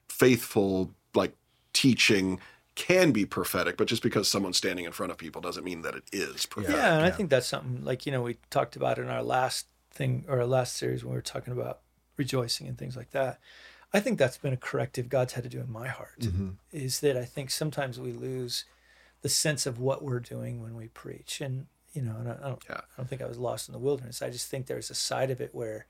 [0.08, 1.34] faithful like
[1.72, 2.38] teaching
[2.74, 5.94] can be prophetic, but just because someone's standing in front of people doesn't mean that
[5.94, 6.76] it is prophetic.
[6.76, 9.66] Yeah, and I think that's something like you know we talked about in our last
[9.90, 11.80] thing or our last series when we were talking about
[12.16, 13.38] rejoicing and things like that.
[13.94, 16.20] I think that's been a corrective God's had to do in my heart.
[16.20, 16.50] Mm-hmm.
[16.72, 18.64] Is that I think sometimes we lose
[19.20, 22.48] the sense of what we're doing when we preach, and you know, and I, I
[22.48, 22.76] don't, Yeah.
[22.78, 24.22] I don't think I was lost in the wilderness.
[24.22, 25.86] I just think there's a side of it where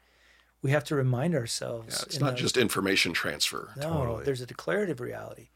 [0.63, 1.97] we have to remind ourselves.
[1.99, 3.71] Yeah, it's not those- just information transfer.
[3.77, 3.83] no.
[3.93, 4.25] totally.
[4.25, 5.49] There's a declarative reality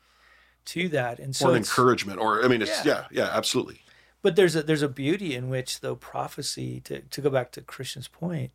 [0.66, 3.06] to that, and so or an encouragement, or I mean, it's Yeah.
[3.10, 3.80] yeah, yeah, absolutely.
[4.22, 7.60] but there's a there's a beauty in which though prophecy to, to go back to
[7.60, 8.50] christian's point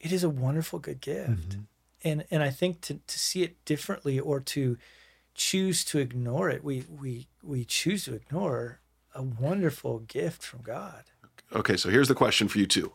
[0.00, 1.56] it is a wonderful good gift
[2.04, 4.76] and and i think to, to see it differently or to
[5.34, 8.80] choose to ignore it we we we choose to ignore
[9.14, 11.04] a wonderful gift from god
[11.50, 12.92] Okay, so here's the question for you two.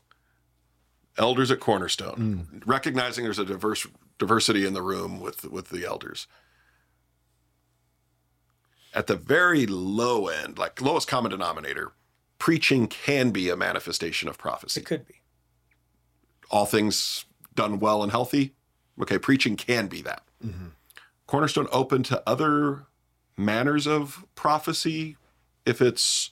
[1.18, 2.62] Elders at Cornerstone, Mm.
[2.68, 3.88] recognizing there's a diverse
[4.20, 6.28] diversity in the room with with the elders.
[8.94, 11.94] At the very low end, like lowest common denominator,
[12.38, 14.82] preaching can be a manifestation of prophecy.
[14.82, 15.16] it could be
[16.54, 18.54] All things done well and healthy,
[19.02, 20.22] okay, preaching can be that.
[20.46, 20.68] Mm-hmm.
[21.28, 22.86] Cornerstone open to other
[23.36, 25.18] manners of prophecy
[25.66, 26.30] if it's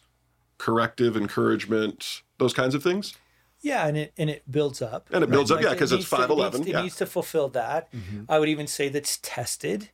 [0.59, 3.15] corrective, encouragement, those kinds of things.
[3.63, 6.09] yeah and it and it builds up And it builds up, yeah, 'cause it's needs
[6.09, 6.79] to- 5'11", needs to- yeah.
[6.79, 8.23] it needs to fulfill that mm-hmm.
[8.29, 9.89] i would even say that's tested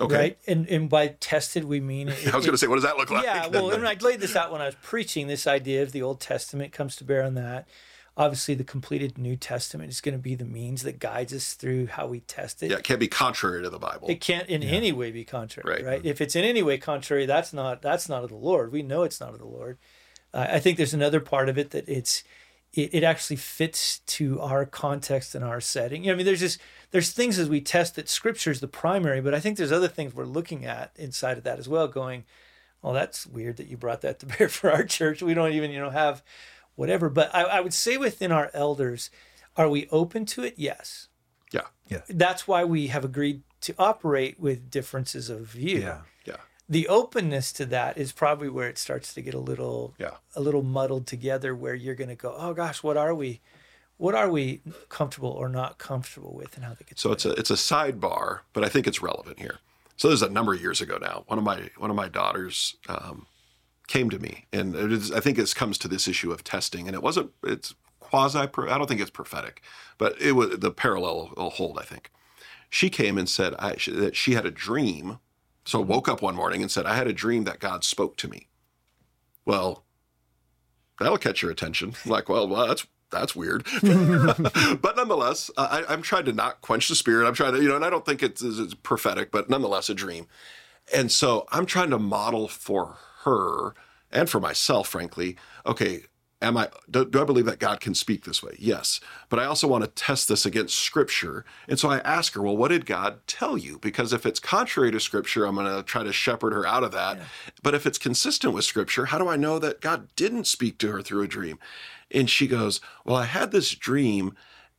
[0.00, 0.14] Okay.
[0.16, 2.84] right and and by tested we mean it, I was going to say, what does
[2.84, 3.24] that look like?
[3.24, 5.26] Yeah, well, and I laid this out when I was preaching.
[5.26, 7.66] This idea of the Old Testament comes to bear on that.
[8.18, 11.86] Obviously, the completed New Testament is going to be the means that guides us through
[11.86, 12.70] how we test it.
[12.72, 14.10] yeah, it can't be contrary to the Bible.
[14.10, 15.86] It can't in any way be contrary, Right.
[15.86, 16.04] right?
[16.04, 18.72] If it's in any way contrary, that's not that's not of the Lord.
[18.72, 19.78] We know it's not of the Lord.
[20.34, 22.24] Uh, I think there's another part of it that it's
[22.74, 26.02] it, it actually fits to our context and our setting.
[26.04, 26.60] You know, I mean, there's just
[26.90, 29.88] there's things as we test that Scripture is the primary, but I think there's other
[29.88, 31.86] things we're looking at inside of that as well.
[31.86, 32.24] Going,
[32.82, 35.22] oh, that's weird that you brought that to bear for our church.
[35.22, 36.22] We don't even you know have
[36.78, 37.08] whatever.
[37.08, 39.10] But I, I would say within our elders,
[39.56, 40.54] are we open to it?
[40.56, 41.08] Yes
[41.52, 42.02] yeah, Yeah.
[42.08, 45.78] that's why we have agreed to operate with differences of view.
[45.78, 46.00] Yeah.
[46.24, 46.36] yeah,
[46.68, 50.16] The openness to that is probably where it starts to get a little yeah.
[50.34, 53.40] a little muddled together where you're going to go, "Oh gosh, what are we
[53.96, 57.30] what are we comfortable or not comfortable with and how they get So it's a
[57.32, 59.58] it's a sidebar, but I think it's relevant here.
[59.96, 61.24] So this is a number of years ago now.
[61.26, 63.26] One of my one of my daughters um,
[63.88, 67.02] came to me, and I think it comes to this issue of testing, and it
[67.02, 68.38] wasn't it's quasi.
[68.38, 69.62] I don't think it's prophetic,
[69.96, 71.78] but it was the parallel will hold.
[71.78, 72.10] I think
[72.70, 75.18] she came and said I, she, that she had a dream.
[75.64, 78.28] So woke up one morning and said I had a dream that God spoke to
[78.28, 78.48] me.
[79.44, 79.84] Well,
[80.98, 81.94] that'll catch your attention.
[82.06, 83.66] Like, well, well, that's that's weird.
[83.82, 87.26] but nonetheless, I, I'm trying to not quench the spirit.
[87.26, 89.94] I'm trying to, you know, and I don't think it's, it's prophetic, but nonetheless, a
[89.94, 90.26] dream.
[90.94, 92.98] And so I'm trying to model for
[93.28, 93.74] her
[94.10, 96.02] and for myself, frankly, okay,
[96.40, 98.56] am I do, do, I believe that God can speak this way?
[98.58, 99.00] Yes.
[99.28, 101.44] But I also want to test this against scripture.
[101.68, 103.78] And so I ask her, well, what did God tell you?
[103.78, 106.92] Because if it's contrary to scripture, I'm going to try to shepherd her out of
[106.92, 107.18] that.
[107.18, 107.24] Yeah.
[107.62, 110.92] But if it's consistent with scripture, how do I know that God didn't speak to
[110.92, 111.58] her through a dream?
[112.10, 114.34] And she goes, "Well, I had this dream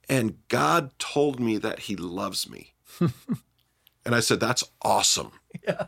[0.08, 2.74] and God told me that he loves me."
[4.10, 5.32] and I said, "That's awesome."
[5.68, 5.86] Yeah.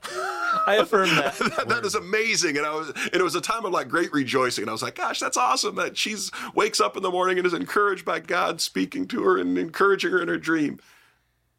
[0.68, 1.36] I affirm that.
[1.58, 2.58] that, that is amazing.
[2.58, 4.64] And I was, and it was a time of like great rejoicing.
[4.64, 6.16] And I was like, gosh, that's awesome that she
[6.54, 10.12] wakes up in the morning and is encouraged by God speaking to her and encouraging
[10.12, 10.80] her in her dream.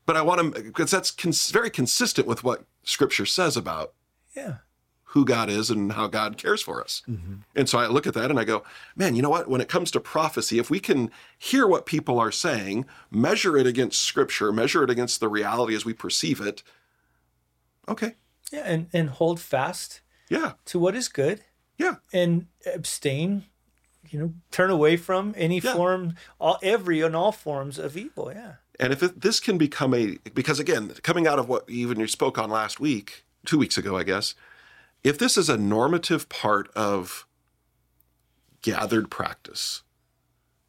[0.07, 3.95] But I want to, because that's cons- very consistent with what scripture says about
[4.35, 4.57] yeah
[5.13, 7.03] who God is and how God cares for us.
[7.07, 7.35] Mm-hmm.
[7.55, 8.65] And so I look at that and I go,
[8.97, 9.47] man, you know what?
[9.47, 13.67] When it comes to prophecy, if we can hear what people are saying, measure it
[13.67, 16.63] against scripture, measure it against the reality as we perceive it,
[17.87, 18.15] okay.
[18.51, 20.01] Yeah, and, and hold fast
[20.31, 20.53] yeah.
[20.65, 21.43] to what is good.
[21.77, 21.97] Yeah.
[22.11, 23.45] And abstain,
[24.09, 25.75] you know, turn away from any yeah.
[25.75, 28.33] form, all every and all forms of evil.
[28.35, 28.55] Yeah.
[28.81, 32.07] And if it, this can become a, because again, coming out of what even you
[32.07, 34.35] spoke on last week, two weeks ago, I guess,
[35.05, 37.27] if this is a normative part of
[38.63, 39.83] gathered practice,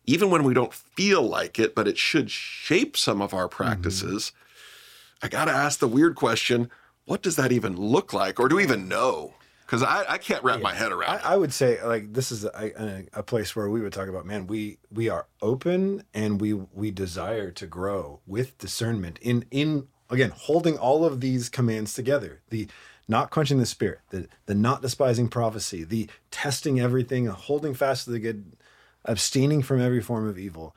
[0.06, 4.32] even when we don't feel like it, but it should shape some of our practices,
[4.32, 5.26] mm-hmm.
[5.26, 6.70] I got to ask the weird question
[7.06, 8.40] what does that even look like?
[8.40, 9.34] Or do we even know?
[9.66, 10.64] Because I, I can't wrap yeah.
[10.64, 13.82] my head around I, I, would say like this is a, a, place where we
[13.82, 18.58] would talk about man we we are open and we we desire to grow with
[18.58, 22.68] discernment in in again holding all of these commands together the
[23.08, 28.12] not quenching the spirit, the, the not despising prophecy, the testing everything, holding fast to
[28.12, 28.54] the good,
[29.06, 30.76] abstaining from every form of evil.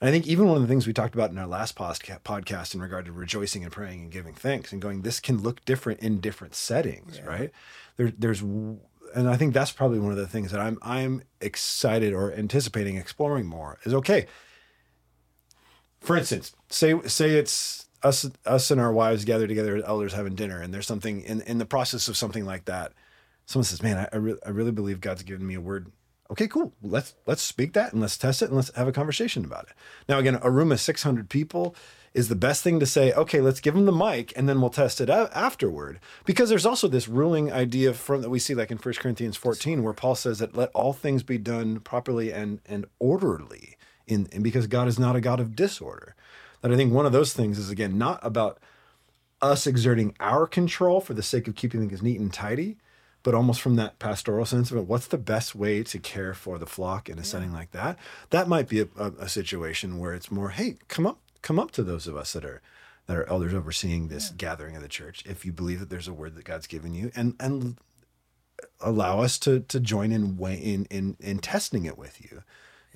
[0.00, 2.74] And I think even one of the things we talked about in our last podcast
[2.74, 6.00] in regard to rejoicing and praying and giving thanks and going, this can look different
[6.00, 7.26] in different settings, yeah.
[7.26, 7.50] right?
[7.96, 12.12] There, there's, and I think that's probably one of the things that I'm I'm excited
[12.12, 14.26] or anticipating exploring more is okay.
[16.00, 20.34] For instance, say say it's us us and our wives gather together as elders having
[20.34, 22.92] dinner and there's something in in the process of something like that
[23.46, 25.92] someone says man i, I, re- I really believe god's given me a word.
[26.30, 26.74] Okay cool.
[26.82, 29.72] Let's let's speak that and let's test it and let's have a conversation about it.
[30.08, 31.74] Now again a room of 600 people
[32.12, 34.70] is the best thing to say okay let's give them the mic and then we'll
[34.70, 36.00] test it out afterward.
[36.26, 39.82] Because there's also this ruling idea from that we see like in 1 corinthians 14
[39.82, 43.76] where paul says that let all things be done properly and and orderly
[44.06, 46.14] in and because god is not a god of disorder
[46.60, 48.58] that I think one of those things is again not about
[49.40, 52.76] us exerting our control for the sake of keeping things neat and tidy,
[53.22, 56.58] but almost from that pastoral sense of it, what's the best way to care for
[56.58, 57.24] the flock in a yeah.
[57.24, 57.96] setting like that?
[58.30, 61.70] That might be a, a, a, situation where it's more, hey, come up, come up
[61.72, 62.60] to those of us that are
[63.06, 64.34] that are elders overseeing this yeah.
[64.36, 65.22] gathering of the church.
[65.24, 67.78] If you believe that there's a word that God's given you, and and
[68.80, 72.42] allow us to to join in in in in testing it with you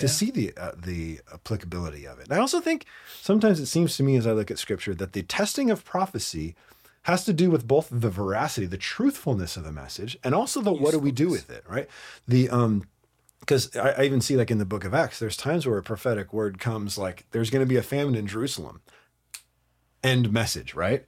[0.03, 0.12] to yeah.
[0.12, 2.24] see the uh, the applicability of it.
[2.24, 2.86] And I also think
[3.20, 6.57] sometimes it seems to me as I look at scripture that the testing of prophecy
[7.03, 10.72] has to do with both the veracity, the truthfulness of the message, and also the
[10.72, 11.88] what do we do with it, right?
[12.26, 12.84] The um
[13.38, 15.82] because I, I even see like in the book of Acts, there's times where a
[15.84, 18.80] prophetic word comes like there's going to be a famine in Jerusalem.
[20.03, 21.07] End message, right?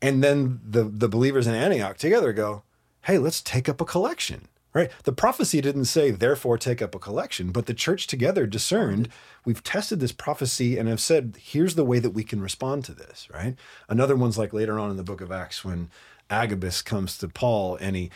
[0.00, 2.62] And then the the believers in Antioch together go,
[3.02, 4.90] "Hey, let's take up a collection." Right?
[5.04, 9.08] The prophecy didn't say, therefore take up a collection, but the church together discerned,
[9.42, 12.92] we've tested this prophecy and have said, here's the way that we can respond to
[12.92, 13.56] this, right?
[13.88, 15.88] Another one's like later on in the book of Acts when
[16.28, 18.10] Agabus comes to Paul and he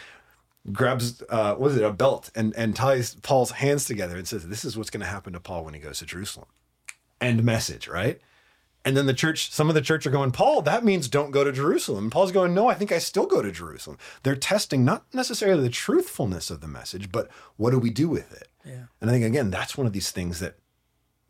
[0.71, 4.47] grabs uh what is it a belt and and ties Paul's hands together and says
[4.47, 6.49] this is what's going to happen to Paul when he goes to Jerusalem.
[7.19, 8.21] End message, right?
[8.85, 11.45] And then the church, some of the church are going, Paul, that means don't go
[11.45, 12.05] to Jerusalem.
[12.05, 13.99] And Paul's going, no, I think I still go to Jerusalem.
[14.22, 18.33] They're testing not necessarily the truthfulness of the message, but what do we do with
[18.33, 18.49] it?
[18.64, 18.85] Yeah.
[19.01, 20.57] And I think again, that's one of these things that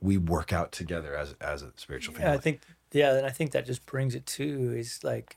[0.01, 2.31] we work out together as as a spiritual family.
[2.31, 2.61] Yeah, I think
[2.93, 5.37] yeah, and I think that just brings it to is like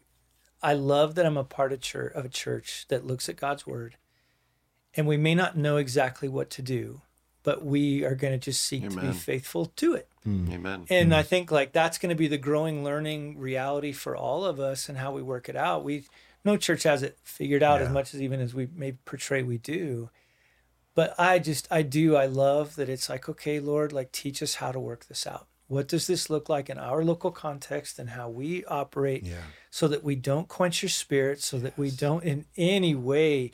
[0.62, 3.68] I love that I'm a part of church of a church that looks at God's
[3.68, 3.98] word.
[4.96, 7.02] And we may not know exactly what to do,
[7.42, 8.96] but we are going to just seek Amen.
[8.96, 10.54] to be faithful to it Mm.
[10.54, 10.86] Amen.
[10.90, 11.26] And I mm.
[11.26, 14.98] think like that's going to be the growing learning reality for all of us and
[14.98, 15.84] how we work it out.
[15.84, 16.06] We
[16.46, 19.58] no church has it figured out as much as even as we may portray we
[19.58, 20.10] do.
[20.96, 24.56] But I just I do I love that it's like okay Lord like teach us
[24.56, 25.48] how to work this out.
[25.68, 29.38] What does this look like in our local context and how we operate Yeah.
[29.72, 33.52] so that we don't quench your spirit so that we don't in any way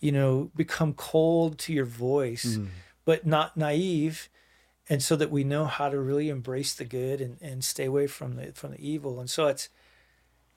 [0.00, 2.68] you know become cold to your voice mm.
[3.04, 4.28] but not naive
[4.88, 8.06] and so that we know how to really embrace the good and, and stay away
[8.06, 9.20] from the from the evil.
[9.20, 9.68] And so it's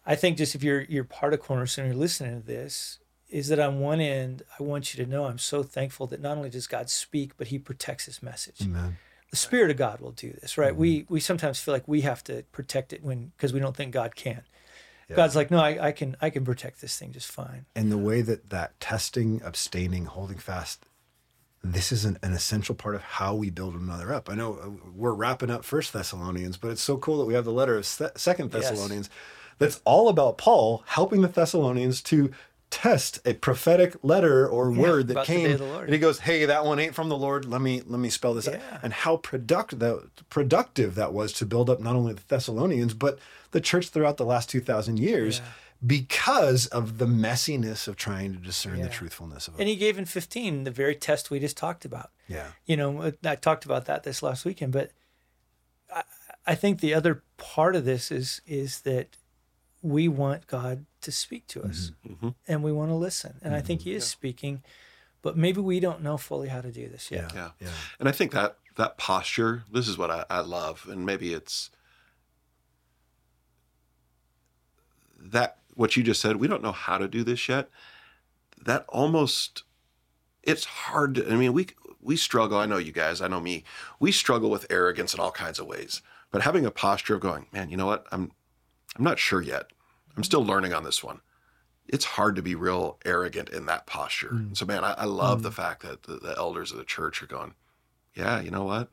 [0.06, 3.00] i think just if you're you're part of cornerstone you're listening to this
[3.30, 6.38] is that on one end i want you to know i'm so thankful that not
[6.38, 8.62] only does god speak but he protects his message.
[8.62, 8.98] Amen.
[9.30, 10.76] the spirit of god will do this right?
[10.76, 13.92] We we sometimes feel like we have to protect it when because we don't think
[13.92, 14.44] god can.
[15.14, 17.66] God's like no I, I can i can protect this thing just fine.
[17.76, 20.86] And the way that that testing, abstaining, holding fast,
[21.64, 24.30] this is an, an essential part of how we build one another up.
[24.30, 27.46] I know uh, we're wrapping up First Thessalonians, but it's so cool that we have
[27.46, 28.70] the letter of Se- Second Yes.
[28.70, 29.10] Thessalonians.
[29.60, 32.32] That's all about Paul helping the Thessalonians to
[32.70, 35.84] test a prophetic letter or word that about the day came, of the Lord.
[35.86, 37.46] and he goes, "Hey, that one ain't from the Lord.
[37.46, 38.80] Let me let me spell this out." Yeah.
[38.84, 43.18] And how productive that productive that was to build up not only the Thessalonians but
[43.52, 45.40] the church throughout the last two thousand years.
[45.40, 45.46] Yeah.
[45.86, 49.60] Because of the messiness of trying to discern the truthfulness of it.
[49.60, 52.48] and he gave in 15 the very test we just talked about yeah.
[52.66, 54.92] you know i talked about that this last weekend but
[55.94, 56.04] I,
[56.48, 59.18] I think the other part of this is is that
[59.84, 62.34] we want god to speak to us Mhm.
[62.48, 64.64] and we want to listen and i think he is speaking
[65.22, 67.52] but maybe we don't know fully how to do this yet Yeah.
[67.60, 67.68] Yeah.
[67.68, 67.74] Yeah.
[68.00, 71.72] And I think that that posture, this is what I, I love, and maybe it's
[75.20, 76.38] that what you just said.
[76.38, 77.70] We don't know how to do this yet.
[78.66, 79.64] That almost,
[80.44, 81.16] it's hard.
[81.16, 81.68] To, I mean, we
[82.02, 82.58] we struggle.
[82.58, 83.22] I know you guys.
[83.22, 83.64] I know me.
[84.00, 86.02] We struggle with arrogance in all kinds of ways.
[86.32, 88.08] But having a posture of going, man, you know what?
[88.12, 88.32] I'm
[88.98, 89.68] I'm not sure yet.
[90.18, 91.22] I'm still learning on this one.
[91.88, 94.32] It's hard to be real arrogant in that posture.
[94.34, 94.58] Mm.
[94.58, 95.54] So, man, I, I love the mm.
[95.54, 97.54] fact that the, the elders of the church are going,
[98.14, 98.90] yeah, you know what?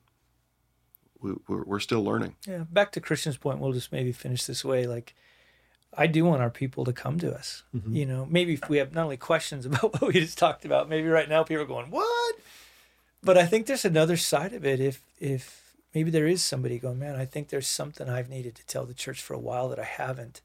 [1.20, 2.36] We, we're, we're still learning.
[2.46, 5.14] yeah back to christian's point we'll just maybe finish this way like
[5.96, 7.94] i do want our people to come to us mm-hmm.
[7.94, 10.88] you know maybe if we have not only questions about what we just talked about
[10.88, 12.36] maybe right now people are going what?
[13.22, 14.80] But i think there's another side of it.
[14.80, 18.66] If if maybe there is somebody going man i think there's something i've needed to
[18.66, 20.42] tell the church for a while that i haven't.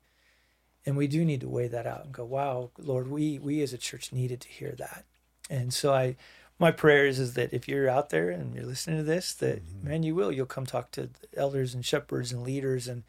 [0.85, 3.73] And we do need to weigh that out and go wow lord we we as
[3.73, 5.05] a church needed to hear that.
[5.49, 6.15] And so i
[6.59, 9.65] my prayer is, is that if you're out there and you're listening to this that
[9.65, 9.89] mm-hmm.
[9.89, 10.31] man you will.
[10.31, 13.03] You'll come talk to elders and shepherds and leaders and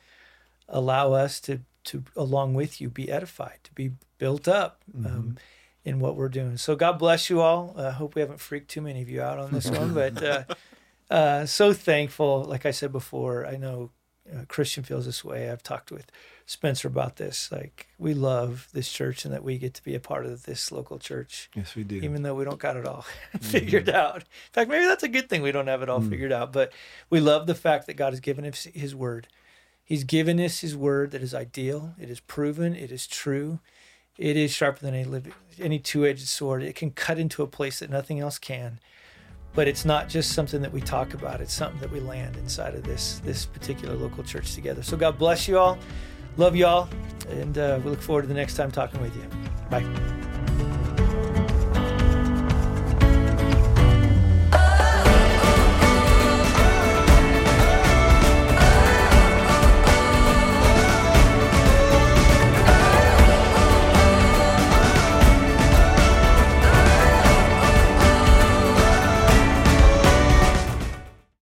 [0.68, 5.36] allow us to to along with you be edified to be built up um,
[5.84, 8.80] in what we're doing so god bless you all i hope we haven't freaked too
[8.82, 10.44] many of you out on this one but uh,
[11.10, 13.90] uh, so thankful like i said before i know
[14.32, 16.10] uh, christian feels this way i've talked with
[16.46, 20.00] spencer about this like we love this church and that we get to be a
[20.00, 21.96] part of this local church Yes, we do.
[21.96, 23.04] even though we don't got it all
[23.40, 24.16] figured out.
[24.16, 26.52] In fact, maybe that's a good thing we don't have it all figured out.
[26.52, 26.72] But
[27.08, 29.28] we love the fact that God has given us His word.
[29.90, 31.96] He's given us His word that is ideal.
[32.00, 32.76] It is proven.
[32.76, 33.58] It is true.
[34.16, 35.22] It is sharper than any
[35.58, 36.62] any two-edged sword.
[36.62, 38.78] It can cut into a place that nothing else can.
[39.52, 41.40] But it's not just something that we talk about.
[41.40, 44.84] It's something that we land inside of this this particular local church together.
[44.84, 45.76] So God bless you all.
[46.36, 46.88] Love you all,
[47.28, 49.26] and uh, we look forward to the next time talking with you.
[49.70, 50.39] Bye.